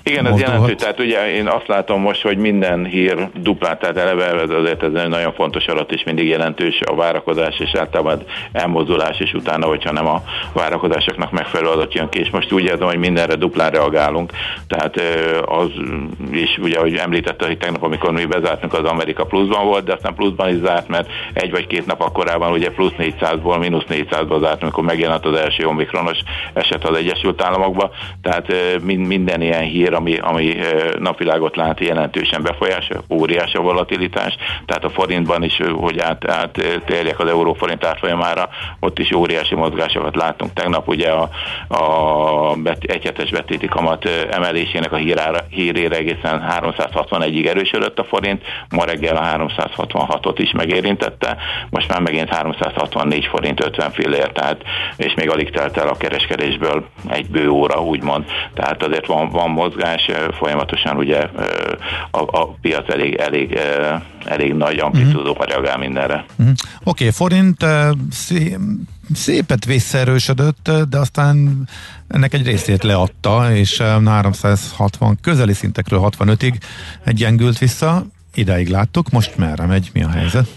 igen, 0.03 0.27
ez 0.27 0.41
jelentő. 0.41 0.75
Tehát 0.75 1.01
ugye 1.01 1.35
én 1.35 1.47
azt 1.47 1.67
látom 1.67 2.01
most, 2.01 2.23
hogy 2.23 2.37
minden 2.37 2.85
hír 2.85 3.29
duplát, 3.35 3.79
tehát 3.79 3.97
eleve 3.97 4.41
ez 4.41 4.51
azért 4.51 4.83
ez 4.83 4.93
egy 4.95 5.09
nagyon 5.09 5.33
fontos 5.33 5.67
adat, 5.67 5.93
és 5.93 6.05
mindig 6.05 6.29
jelentős 6.29 6.81
a 6.81 6.95
várakozás, 6.95 7.59
és 7.59 7.75
általában 7.75 8.23
elmozdulás, 8.53 9.19
és 9.19 9.33
utána, 9.33 9.67
hogyha 9.67 9.93
nem 9.93 10.07
a 10.07 10.23
várakozásoknak 10.53 11.31
megfelelő 11.31 11.71
adat 11.71 11.95
jön 11.95 12.09
ki, 12.09 12.19
és 12.19 12.31
most 12.31 12.53
úgy 12.53 12.65
érzem, 12.65 12.87
hogy 12.87 12.99
mindenre 12.99 13.35
duplán 13.35 13.71
reagálunk. 13.71 14.33
Tehát 14.69 15.01
az 15.45 15.71
is 16.33 16.59
ugye, 16.59 16.79
hogy 16.79 16.95
említette, 16.95 17.47
hogy 17.47 17.59
tegnap, 17.59 17.83
amikor 17.83 18.13
mi 18.13 18.25
bezártunk, 18.25 18.75
az 18.75 18.85
Amerika 18.85 19.25
pluszban 19.25 19.67
volt, 19.67 19.85
de 19.85 19.93
aztán 19.93 20.15
pluszban 20.15 20.49
is 20.49 20.57
zárt, 20.65 20.89
mert 20.89 21.09
egy 21.33 21.51
vagy 21.51 21.67
két 21.67 21.87
nap 21.87 22.01
akkorában 22.01 22.53
ugye 22.53 22.71
plusz 22.71 22.93
400-ból, 22.99 23.59
mínusz 23.59 23.85
400-ból 23.89 24.41
zárt, 24.41 24.63
amikor 24.63 24.85
megjelent 24.85 25.27
az 25.27 25.37
első 25.37 25.67
omikronos 25.67 26.19
eset 26.53 26.89
az 26.89 26.97
Egyesült 26.97 27.43
Államokba. 27.43 27.91
Tehát 28.23 28.53
minden 28.83 29.43
ilyen 29.43 29.63
hír, 29.75 29.95
ami, 29.95 30.19
ami 30.19 30.57
napvilágot 30.99 31.57
lát, 31.57 31.81
jelentősen 31.81 32.43
befolyása, 32.43 33.03
óriási 33.11 33.57
a 33.57 33.61
volatilitás, 33.61 34.37
tehát 34.67 34.85
a 34.85 34.91
forintban 34.91 35.43
is, 35.43 35.61
hogy 35.77 35.99
át, 35.99 36.29
áttérjek 36.29 37.19
az 37.19 37.29
euróforint 37.29 37.85
árfolyamára, 37.85 38.49
ott 38.81 38.99
is 38.99 39.13
óriási 39.13 39.55
mozgásokat 39.55 40.17
látunk. 40.17 40.53
Tegnap 40.53 40.89
ugye 40.89 41.11
a, 41.11 41.29
a 41.69 42.57
bet, 42.57 42.85
egyhetes 42.85 43.31
betéti 43.31 43.67
kamat 43.67 44.05
emelésének 44.31 44.93
a 44.93 44.97
hírára, 44.97 45.39
hírére 45.51 45.97
egészen 45.97 46.45
361-ig 46.61 47.47
erősödött 47.47 47.99
a 47.99 48.05
forint, 48.05 48.43
ma 48.71 48.85
reggel 48.85 49.17
a 49.17 49.49
366-ot 49.49 50.35
is 50.37 50.53
megérintette, 50.53 51.37
most 51.71 51.89
már 51.89 52.01
megint 52.01 52.29
364 52.29 53.27
forint 53.27 53.65
50 53.65 53.91
fillér, 53.91 54.33
tehát 54.33 54.63
és 54.97 55.15
még 55.15 55.31
alig 55.31 55.51
telt 55.51 55.77
el 55.77 55.89
a 55.89 55.97
kereskedésből 55.97 56.85
egy 57.09 57.27
bő 57.27 57.49
óra, 57.49 57.83
úgymond, 57.83 58.25
tehát 58.55 58.83
azért 58.83 59.07
van, 59.07 59.29
van 59.29 59.55
mozgás, 59.65 60.11
folyamatosan 60.39 60.97
ugye 60.97 61.19
a, 62.11 62.41
a 62.41 62.55
piac 62.61 62.91
elég, 62.91 63.15
elég, 63.15 63.59
elég 64.25 64.53
nagy 64.53 64.79
amplitúdóval 64.79 65.33
uh-huh. 65.33 65.49
reagál 65.49 65.79
mindenre. 65.79 66.25
Uh-huh. 66.37 66.55
Oké, 66.85 67.09
okay, 67.09 67.11
forint 67.11 67.67
szé, 68.11 68.59
szépet 69.15 69.65
visszaerősödött, 69.65 70.71
de 70.89 70.99
aztán 70.99 71.69
ennek 72.09 72.35
egy 72.35 72.47
részét 72.47 72.83
leadta, 72.83 73.55
és 73.55 73.81
360 74.05 75.19
közeli 75.23 75.53
szintekről 75.53 76.09
65-ig 76.19 76.55
gyengült 77.07 77.59
vissza, 77.59 78.07
ideig 78.35 78.69
láttuk, 78.69 79.11
most 79.11 79.37
merre 79.37 79.67
megy, 79.67 79.91
mi 79.93 80.03
a 80.03 80.09
helyzet? 80.09 80.49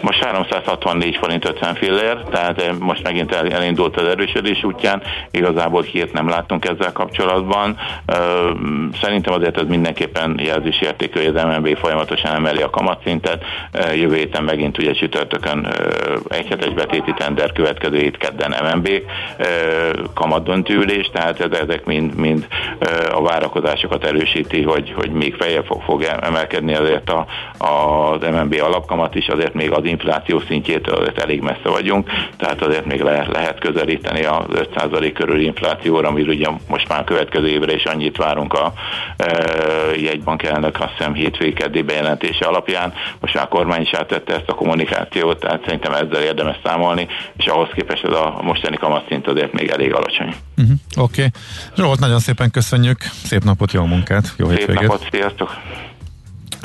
Most 0.00 0.24
364 0.24 1.16
forint 1.16 1.44
50 1.44 1.74
fillér, 1.74 2.22
tehát 2.30 2.62
eh, 2.62 2.72
most 2.78 3.02
megint 3.02 3.32
elindult 3.32 3.96
az 3.96 4.08
erősödés 4.08 4.64
útján, 4.64 5.02
igazából 5.30 5.82
hírt 5.82 6.12
nem 6.12 6.28
láttunk 6.28 6.64
ezzel 6.64 6.92
kapcsolatban. 6.92 7.76
Szerintem 9.00 9.34
azért 9.34 9.60
ez 9.60 9.66
mindenképpen 9.68 10.40
jelzésértékű, 10.42 11.24
hogy 11.24 11.36
az 11.36 11.44
MNB 11.44 11.76
folyamatosan 11.76 12.34
emeli 12.34 12.62
a 12.62 12.70
kamatszintet. 12.70 13.44
Jövő 13.94 14.14
héten 14.14 14.44
megint 14.44 14.78
ugye 14.78 14.92
csütörtökön 14.92 15.68
egy 16.28 16.46
hetes 16.46 16.72
betéti 16.72 17.14
tender, 17.16 17.52
következő 17.52 17.96
hét 17.96 18.16
kedden 18.16 18.54
MNB 18.64 18.88
kamat 20.14 20.44
döntőülés, 20.44 21.10
tehát 21.12 21.40
ezek 21.40 21.84
mind, 21.84 22.14
mind 22.14 22.46
a 23.12 23.22
várakozásokat 23.22 24.04
erősíti, 24.04 24.62
hogy, 24.62 24.92
hogy 24.96 25.10
még 25.10 25.34
feljebb 25.34 25.64
fog, 25.64 25.82
fog 25.82 26.02
emelkedni 26.20 26.74
azért 26.74 27.10
a, 27.10 27.26
az 27.58 28.20
MNB 28.20 28.60
alapkamat 28.62 29.14
is, 29.14 29.28
azért 29.28 29.54
még 29.54 29.72
az 29.78 29.84
infláció 29.84 30.42
szintjétől 30.48 31.12
elég 31.16 31.40
messze 31.40 31.68
vagyunk, 31.68 32.10
tehát 32.36 32.62
azért 32.62 32.84
még 32.84 33.00
le, 33.00 33.26
lehet 33.32 33.58
közelíteni 33.58 34.24
az 34.24 34.44
5% 34.74 35.10
körül 35.14 35.40
inflációra, 35.40 36.08
amiről 36.08 36.34
ugye 36.34 36.48
most 36.68 36.88
már 36.88 37.04
következő 37.04 37.48
évre 37.48 37.74
is 37.74 37.84
annyit 37.84 38.16
várunk 38.16 38.52
a 38.52 38.72
e, 39.16 39.26
jegybank 39.96 40.42
elnök, 40.42 40.80
azt 40.80 40.92
hiszem 40.96 41.52
keddi 41.54 41.82
bejelentése 41.82 42.44
alapján. 42.44 42.92
Most 43.20 43.34
már 43.34 43.44
a 43.44 43.48
kormány 43.48 43.80
is 43.80 43.92
átvette 43.92 44.34
ezt 44.34 44.48
a 44.48 44.54
kommunikációt, 44.54 45.40
tehát 45.40 45.62
szerintem 45.64 45.92
ezzel 45.92 46.22
érdemes 46.22 46.56
számolni, 46.64 47.06
és 47.36 47.46
ahhoz 47.46 47.68
képest 47.74 48.04
ez 48.04 48.12
a 48.12 48.38
mostani 48.42 48.76
kamatszint 48.76 49.26
azért 49.26 49.52
még 49.52 49.68
elég 49.68 49.94
alacsony. 49.94 50.34
Uh-huh. 50.56 50.76
Oké. 50.96 51.24
Okay. 51.24 51.30
Zsolt, 51.76 52.00
nagyon 52.00 52.18
szépen 52.18 52.50
köszönjük. 52.50 52.98
Szép 53.02 53.44
napot, 53.44 53.72
jó 53.72 53.84
munkát, 53.84 54.34
jó 54.36 54.48
Szép 54.48 54.58
hétvégét. 54.58 54.88
napot, 54.88 55.08
sziasztok! 55.10 55.56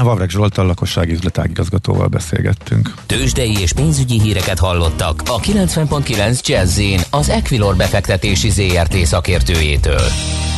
Vavreg 0.03 0.29
Zsoltal 0.29 0.65
lakossági 0.65 1.11
üzletágigazgatóval 1.11 2.07
beszélgettünk. 2.07 2.93
Tőzsdei 3.05 3.57
és 3.59 3.73
pénzügyi 3.73 4.19
híreket 4.19 4.59
hallottak 4.59 5.21
a 5.25 5.39
90.9 5.39 6.41
jazz 6.41 6.81
az 7.09 7.29
Equilor 7.29 7.75
befektetési 7.75 8.49
ZRT 8.49 8.95
szakértőjétől. 9.05 10.01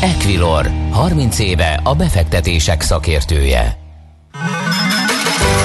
Equilor, 0.02 0.72
30 0.92 1.40
éve 1.40 1.80
a 1.84 1.96
befektetések 1.96 2.82
szakértője. 2.82 3.78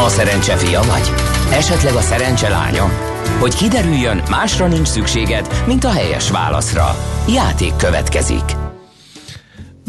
A 0.05 0.09
szerencse 0.09 0.57
fia 0.57 0.83
vagy? 0.83 1.11
Esetleg 1.53 1.95
a 1.95 2.01
szerencse 2.01 2.49
lánya? 2.49 2.91
Hogy 3.39 3.55
kiderüljön, 3.55 4.23
másra 4.31 4.67
nincs 4.67 4.89
szükséged, 4.89 5.63
mint 5.67 5.85
a 5.85 5.91
helyes 5.91 6.31
válaszra. 6.31 6.97
Játék 7.29 7.77
következik. 7.77 8.60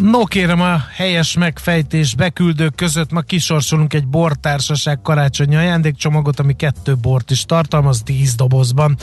No 0.01 0.23
kérem, 0.23 0.61
a 0.61 0.77
helyes 0.95 1.37
megfejtés 1.37 2.15
beküldők 2.15 2.75
között 2.75 3.11
ma 3.11 3.21
kisorsolunk 3.21 3.93
egy 3.93 4.07
bortársaság 4.07 5.01
karácsonyi 5.01 5.55
ajándékcsomagot, 5.55 6.39
ami 6.39 6.53
kettő 6.53 6.95
bort 6.95 7.31
is 7.31 7.45
tartalmaz, 7.45 8.01
tíz 8.03 8.35
dobozban. 8.35 8.97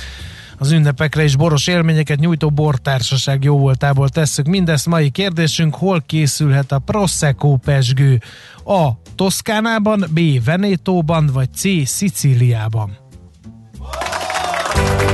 Az 0.56 0.70
ünnepekre 0.70 1.24
is 1.24 1.36
boros 1.36 1.66
élményeket 1.66 2.18
nyújtó 2.18 2.50
bortársaság 2.50 3.44
jó 3.44 3.58
voltából 3.58 4.08
tesszük. 4.08 4.46
Mindezt 4.46 4.86
mai 4.86 5.10
kérdésünk, 5.10 5.74
hol 5.74 6.02
készülhet 6.06 6.72
a 6.72 6.78
Prosecco 6.78 7.56
pesgő? 7.56 8.20
A. 8.64 8.88
Toszkánában, 9.14 10.04
B. 10.10 10.44
Venétóban, 10.44 11.26
vagy 11.32 11.48
C. 11.54 11.88
Szicíliában? 11.88 13.07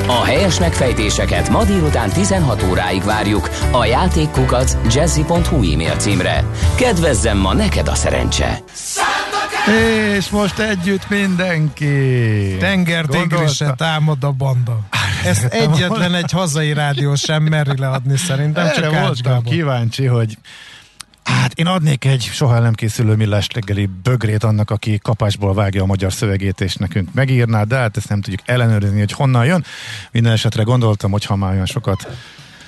A 0.07 0.25
helyes 0.25 0.59
megfejtéseket 0.59 1.49
ma 1.49 1.64
délután 1.64 2.11
16 2.11 2.62
óráig 2.62 3.03
várjuk 3.03 3.51
a 3.70 3.85
játékkukac 3.85 4.77
jazzy.hu 4.94 5.73
e-mail 5.73 5.97
címre. 5.97 6.44
Kedvezzem 6.77 7.38
ma 7.38 7.55
neked 7.55 7.88
a 7.88 7.94
szerencse! 7.94 8.62
És 10.16 10.29
most 10.31 10.59
együtt 10.59 11.09
mindenki! 11.09 12.57
Tengertigrise 12.59 13.75
támad 13.77 14.25
a 14.25 14.31
banda. 14.31 14.81
Ezt 15.25 15.44
egyetlen 15.44 16.14
egy 16.14 16.31
hazai 16.33 16.73
rádió 16.73 17.14
sem 17.14 17.42
meri 17.42 17.79
leadni 17.79 18.16
szerintem, 18.16 18.66
Erre 18.66 18.81
csak 18.81 19.01
voltam 19.01 19.42
kíváncsi, 19.42 20.07
hogy 20.07 20.38
Hát 21.25 21.53
én 21.53 21.67
adnék 21.67 22.05
egy 22.05 22.23
soha 22.23 22.59
nem 22.59 22.73
készülő 22.73 23.15
millás 23.15 23.49
reggeli 23.53 23.89
bögrét 24.03 24.45
annak, 24.45 24.71
aki 24.71 24.99
kapásból 25.03 25.55
vágja 25.55 25.83
a 25.83 25.87
magyar 25.87 26.13
szövegét, 26.13 26.61
és 26.61 26.75
nekünk 26.75 27.09
megírná, 27.15 27.65
de 27.65 27.77
hát 27.77 27.97
ezt 27.97 28.09
nem 28.09 28.21
tudjuk 28.21 28.43
ellenőrizni, 28.45 28.99
hogy 28.99 29.13
honnan 29.13 29.45
jön. 29.45 29.65
Minden 30.11 30.33
esetre 30.33 30.63
gondoltam, 30.63 31.11
hogy 31.11 31.25
ha 31.25 31.37
már 31.37 31.53
olyan 31.53 31.67
sokat 31.67 32.09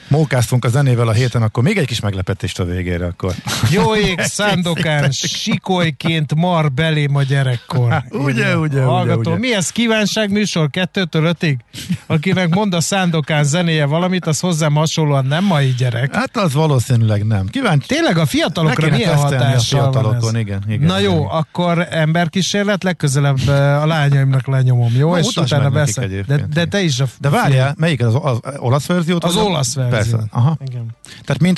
mókáztunk 0.09 0.64
a 0.64 0.69
zenével 0.69 1.09
a 1.09 1.12
héten, 1.12 1.42
akkor 1.42 1.62
még 1.62 1.77
egy 1.77 1.87
kis 1.87 2.01
meglepetést 2.01 2.59
a 2.59 2.64
végére 2.64 3.07
akkor. 3.07 3.35
Jó 3.71 3.97
ég, 3.97 4.21
Szándokán, 4.21 5.11
sikolyként 5.11 6.35
mar 6.35 6.73
belém 6.73 7.16
a 7.16 7.23
gyerekkor. 7.23 8.03
ugye, 8.11 8.59
ugye, 8.59 8.83
Hallgató, 8.83 9.21
ugye, 9.21 9.31
ugye. 9.31 9.38
mi 9.38 9.55
ez 9.55 9.71
kívánság 9.71 10.31
műsor 10.31 10.71
kettőtől 10.71 11.25
ötig? 11.25 11.59
Akinek 12.07 12.55
mond 12.55 12.75
a 12.75 12.81
Szándokán 12.81 13.45
zenéje 13.45 13.85
valamit, 13.85 14.27
az 14.27 14.40
hozzám 14.40 14.75
hasonlóan 14.75 15.27
nem 15.27 15.45
mai 15.45 15.75
gyerek. 15.79 16.14
Hát 16.14 16.37
az 16.37 16.53
valószínűleg 16.53 17.27
nem. 17.27 17.47
Kíváncsi. 17.47 17.87
Tényleg 17.87 18.19
a 18.19 18.27
fiatalokra 18.27 18.90
milyen 18.90 19.16
hatással 19.16 19.81
a 19.81 19.83
fiatalokon, 19.83 20.21
van 20.21 20.35
ez? 20.35 20.40
Igen, 20.40 20.62
igen, 20.69 20.87
Na 20.87 20.99
jó, 20.99 21.14
igen. 21.14 21.27
akkor 21.27 21.87
emberkísérlet, 21.90 22.83
legközelebb 22.83 23.49
a 23.83 23.87
lányomnak 23.87 24.47
lenyomom, 24.47 24.92
jó? 24.97 25.11
Na, 25.11 25.19
és 25.19 25.37
utána 25.37 25.71
beszél. 25.71 26.23
De, 26.27 26.47
de 26.53 26.64
te 26.64 26.81
is 26.81 27.01
a... 27.01 27.07
De 27.19 27.29
várjál, 27.31 27.75
melyik 27.79 28.05
az, 28.05 28.14
az, 28.23 28.38
az 28.42 28.55
olasz 28.59 28.87
verziót? 28.87 29.25
Az, 29.25 29.37
az 29.37 29.42
olasz 29.42 29.75
verziót. 29.75 29.95
Persze. 29.96 30.26
Aha. 30.30 30.56
Igen. 30.66 30.87
Tehát, 31.24 31.42
mint, 31.42 31.56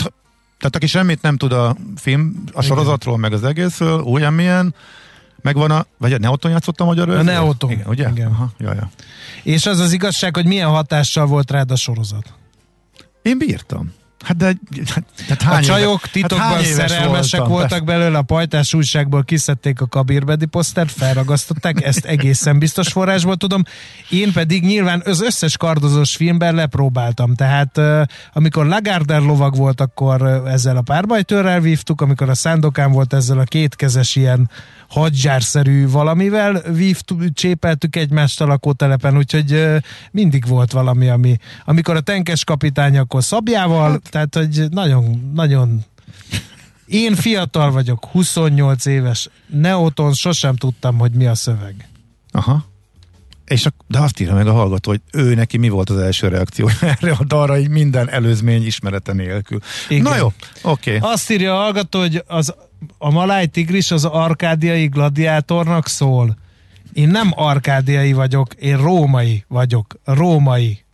tehát 0.59 0.77
aki 0.77 0.87
semmit 0.87 1.23
nem 1.23 1.37
tud 1.37 1.53
a 1.53 1.77
film, 1.97 2.45
a 2.53 2.63
sorozatról, 2.63 3.19
meg 3.19 3.33
az 3.33 3.45
egészről, 3.45 4.01
olyan 4.01 4.33
milyen, 4.33 4.75
megvan 5.41 5.71
a, 5.71 5.87
vagy 5.99 6.13
a 6.13 6.19
Neoton 6.19 6.51
játszott 6.51 6.81
a 6.81 6.85
magyar 6.85 7.09
A 7.09 7.23
Neoton. 7.23 7.71
Igen, 7.71 7.87
ugye? 7.87 8.09
Igen. 8.09 8.27
Aha, 8.27 8.53
jaj, 8.59 8.75
jaj. 8.75 8.89
És 9.43 9.67
az 9.67 9.79
az 9.79 9.93
igazság, 9.93 10.35
hogy 10.35 10.47
milyen 10.47 10.69
hatással 10.69 11.27
volt 11.27 11.51
rád 11.51 11.71
a 11.71 11.77
sorozat? 11.77 12.33
Én 13.23 13.39
bírtam. 13.39 13.93
Hát 14.29 14.37
de 14.37 14.55
hát 15.29 15.43
hány 15.43 15.63
a 15.63 15.67
csajok 15.67 16.01
éve, 16.01 16.09
titokban 16.13 16.49
hát 16.49 16.65
szerelmesek 16.65 17.39
voltam, 17.39 17.57
voltak 17.57 17.85
belőle, 17.85 18.19
a 18.19 18.23
pajtás 18.23 18.75
újságból 18.75 19.25
kiszedték 19.25 19.81
a 19.81 19.87
kabirbedi 19.87 20.47
posztert, 20.47 20.91
felragasztották, 20.91 21.85
ezt 21.85 22.05
egészen 22.05 22.59
biztos 22.59 22.89
forrásból 22.89 23.37
tudom. 23.37 23.63
Én 24.11 24.33
pedig 24.33 24.65
nyilván 24.65 25.03
az 25.05 25.23
összes 25.23 25.57
kardozós 25.57 26.17
filmben 26.17 26.55
lepróbáltam, 26.55 27.35
tehát 27.35 27.81
amikor 28.33 28.67
Lagarder 28.67 29.21
lovag 29.21 29.57
volt, 29.57 29.81
akkor 29.81 30.43
ezzel 30.47 30.77
a 30.77 30.83
párbajtőrrel 30.83 31.61
vívtuk, 31.61 32.01
amikor 32.01 32.29
a 32.29 32.35
Szándokán 32.35 32.93
volt 32.93 33.13
ezzel 33.13 33.39
a 33.39 33.45
kétkezes 33.45 34.17
ilyen 34.17 34.51
hadzsárszerű 34.89 35.89
valamivel 35.89 36.63
vívtuk, 36.73 37.33
csépeltük 37.33 37.97
egymást 37.97 38.41
a 38.41 38.47
lakótelepen, 38.47 39.17
úgyhogy 39.17 39.67
mindig 40.11 40.47
volt 40.47 40.73
valami, 40.73 41.09
ami, 41.09 41.37
amikor 41.65 41.97
a 41.97 42.01
tenkes 42.01 42.45
kapitány, 42.45 42.99
akkor 42.99 43.25
szabjával, 43.25 43.91
hát. 43.91 44.11
tehát 44.11 44.35
hogy 44.35 44.65
nagyon, 44.71 45.31
nagyon 45.35 45.85
én 46.87 47.15
fiatal 47.15 47.71
vagyok, 47.71 48.05
28 48.05 48.87
éves, 48.87 49.29
Neoton 49.47 50.13
sosem 50.13 50.57
tudtam, 50.57 50.99
hogy 50.99 51.13
mi 51.13 51.27
a 51.27 51.35
szöveg. 51.35 51.89
Aha. 52.31 52.65
És 53.45 53.67
a, 53.67 53.71
de 53.87 53.99
azt 53.99 54.21
írja 54.21 54.35
meg 54.35 54.47
a 54.47 54.53
hallgató, 54.53 54.91
hogy 54.91 55.01
ő 55.13 55.35
neki 55.35 55.57
mi 55.57 55.69
volt 55.69 55.91
az 55.91 55.97
első 55.97 56.29
reakció 56.29 56.71
erre 56.81 57.13
a 57.19 57.25
dalra, 57.25 57.59
így 57.59 57.69
minden 57.69 58.11
előzmény 58.11 58.67
ismerete 58.67 59.13
nélkül. 59.13 59.59
Igen. 59.89 60.03
Na 60.03 60.17
jó, 60.17 60.33
oké. 60.63 60.97
Okay. 60.97 61.13
Azt 61.13 61.31
írja 61.31 61.55
a 61.55 61.63
hallgató, 61.63 62.01
hogy 62.01 62.23
az, 62.27 62.55
a 62.99 63.11
Maláj 63.11 63.47
Tigris 63.47 63.91
az 63.91 64.05
arkádiai 64.05 64.87
gladiátornak 64.87 65.89
szól. 65.89 66.37
Én 66.93 67.09
nem 67.09 67.31
arkádiai 67.35 68.13
vagyok, 68.13 68.55
én 68.55 68.77
római 68.77 69.45
vagyok. 69.49 70.01
Római 70.05 70.85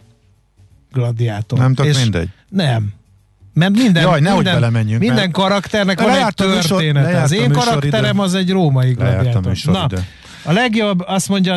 gladiátor. 0.93 1.59
Nem 1.59 1.75
tök 1.75 1.97
mindegy? 1.97 2.29
Nem. 2.49 2.93
Mert 3.55 3.73
minden, 3.73 4.03
Jaj, 4.03 4.21
minden, 4.21 4.45
belemenjünk, 4.45 5.01
minden 5.01 5.17
mert 5.17 5.33
karakternek 5.33 6.01
van 6.01 6.11
egy 6.11 6.35
történet. 6.35 7.23
Az 7.23 7.33
én 7.33 7.53
karakterem 7.53 8.19
az 8.19 8.35
egy 8.35 8.51
római 8.51 8.93
gladiátor. 8.93 9.57
Na, 9.65 9.87
ide. 9.91 10.03
A 10.47 10.53
legjobb, 10.53 11.03
azt 11.07 11.29
mondja, 11.29 11.57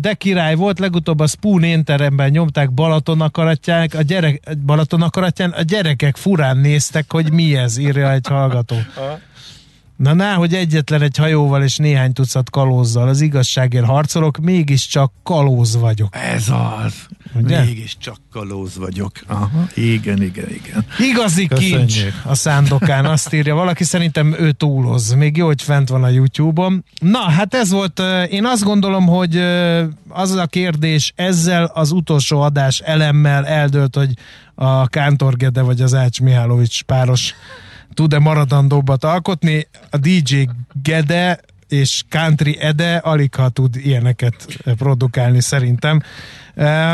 de 0.00 0.14
király 0.18 0.54
volt, 0.54 0.78
legutóbb 0.78 1.20
a 1.20 1.26
Spoon 1.26 1.62
énteremben 1.62 2.30
nyomták 2.30 2.72
Balaton 2.72 3.20
akaratják, 3.20 3.94
a 3.94 4.02
gyerek, 4.02 4.56
Balaton 4.66 5.02
akaratján, 5.02 5.50
a 5.50 5.62
gyerekek 5.62 6.16
furán 6.16 6.56
néztek, 6.56 7.12
hogy 7.12 7.32
mi 7.32 7.56
ez, 7.56 7.76
írja 7.76 8.12
egy 8.12 8.26
hallgató. 8.26 8.76
Na, 9.96 10.14
ná, 10.14 10.34
hogy 10.34 10.54
egyetlen 10.54 11.02
egy 11.02 11.16
hajóval 11.16 11.62
és 11.62 11.76
néhány 11.76 12.12
tucat 12.12 12.50
kalózzal 12.50 13.08
az 13.08 13.20
igazságért 13.20 13.84
harcolok, 13.84 14.38
mégiscsak 14.38 15.12
kalóz 15.22 15.76
vagyok. 15.76 16.16
Ez 16.16 16.48
az. 16.84 16.94
Ugye? 17.34 17.64
Mégiscsak 17.64 18.16
kalóz 18.32 18.76
vagyok. 18.76 19.12
Aha, 19.26 19.66
igen, 19.74 20.22
igen, 20.22 20.50
igen. 20.50 20.84
Igazi 20.98 21.46
Köszönjük. 21.46 21.76
kincs 21.76 22.04
a 22.24 22.34
szándokán, 22.34 23.04
azt 23.04 23.32
írja 23.32 23.54
valaki, 23.54 23.84
szerintem 23.84 24.34
ő 24.38 24.52
túloz. 24.52 25.12
Még 25.12 25.36
jó, 25.36 25.46
hogy 25.46 25.62
fent 25.62 25.88
van 25.88 26.04
a 26.04 26.08
YouTube-on. 26.08 26.84
Na, 27.00 27.20
hát 27.20 27.54
ez 27.54 27.70
volt, 27.70 28.02
én 28.30 28.44
azt 28.46 28.64
gondolom, 28.64 29.06
hogy 29.06 29.36
az 30.08 30.30
a 30.30 30.46
kérdés 30.46 31.12
ezzel 31.16 31.70
az 31.74 31.90
utolsó 31.90 32.40
adás 32.40 32.78
elemmel 32.80 33.46
eldőlt, 33.46 33.96
hogy 33.96 34.10
a 34.54 34.86
Kántor 34.86 35.36
Gede 35.36 35.62
vagy 35.62 35.80
az 35.80 35.94
Ács 35.94 36.20
Mihálovics 36.20 36.82
páros 36.82 37.34
tud-e 37.94 38.18
maradandóbbat 38.18 39.04
alkotni. 39.04 39.68
A 39.90 39.96
DJ 39.96 40.48
Gede 40.82 41.40
és 41.68 42.02
country 42.08 42.58
Ede 42.60 42.96
alig 42.96 43.34
ha 43.34 43.48
tud 43.48 43.76
ilyeneket 43.76 44.46
produkálni 44.76 45.40
szerintem. 45.40 46.02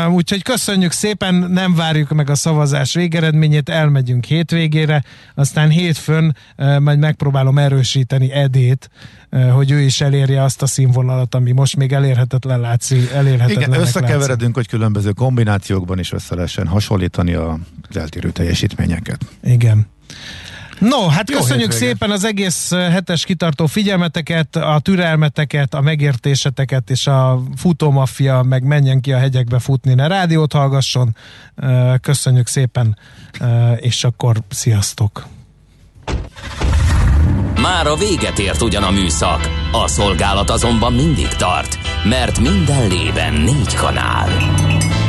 Úgyhogy 0.09 0.43
köszönjük 0.43 0.91
szépen, 0.91 1.35
nem 1.35 1.75
várjuk 1.75 2.09
meg 2.09 2.29
a 2.29 2.35
szavazás 2.35 2.93
végeredményét, 2.93 3.69
elmegyünk 3.69 4.25
hétvégére, 4.25 5.03
aztán 5.35 5.69
hétfőn 5.69 6.35
majd 6.79 6.99
megpróbálom 6.99 7.57
erősíteni 7.57 8.31
Edét, 8.31 8.89
hogy 9.51 9.71
ő 9.71 9.79
is 9.79 10.01
elérje 10.01 10.43
azt 10.43 10.61
a 10.61 10.65
színvonalat, 10.65 11.35
ami 11.35 11.51
most 11.51 11.75
még 11.75 11.91
elérhetetlen 11.91 12.59
látszik. 12.59 13.11
Elérhetetlen 13.11 13.69
Igen, 13.69 13.81
összekeveredünk, 13.81 14.29
látszik. 14.39 14.55
hogy 14.55 14.67
különböző 14.67 15.11
kombinációkban 15.11 15.99
is 15.99 16.11
össze 16.11 16.35
lehessen 16.35 16.67
hasonlítani 16.67 17.33
az 17.33 17.57
eltérő 17.93 18.31
teljesítményeket. 18.31 19.25
Igen. 19.43 19.87
No, 20.89 21.07
hát 21.07 21.29
Jó 21.29 21.37
köszönjük 21.37 21.71
hétvége. 21.71 21.91
szépen 21.91 22.11
az 22.11 22.23
egész 22.23 22.71
hetes 22.71 23.25
kitartó 23.25 23.65
figyelmeteket, 23.65 24.55
a 24.55 24.79
türelmeteket, 24.81 25.73
a 25.73 25.81
megértéseteket, 25.81 26.89
és 26.89 27.07
a 27.07 27.43
futómafia 27.55 28.41
meg 28.41 28.63
menjen 28.63 29.01
ki 29.01 29.13
a 29.13 29.17
hegyekbe 29.17 29.59
futni, 29.59 29.93
ne 29.93 30.07
rádiót 30.07 30.53
hallgasson. 30.53 31.15
Köszönjük 32.01 32.47
szépen, 32.47 32.97
és 33.75 34.03
akkor 34.03 34.37
sziasztok! 34.49 35.27
Már 37.61 37.87
a 37.87 37.95
véget 37.95 38.39
ért 38.39 38.61
ugyan 38.61 38.83
a 38.83 38.91
műszak, 38.91 39.49
a 39.71 39.87
szolgálat 39.87 40.49
azonban 40.49 40.93
mindig 40.93 41.27
tart, 41.27 41.77
mert 42.03 42.39
minden 42.39 42.87
lében 42.87 43.33
négy 43.33 43.73
kanál. 43.75 44.29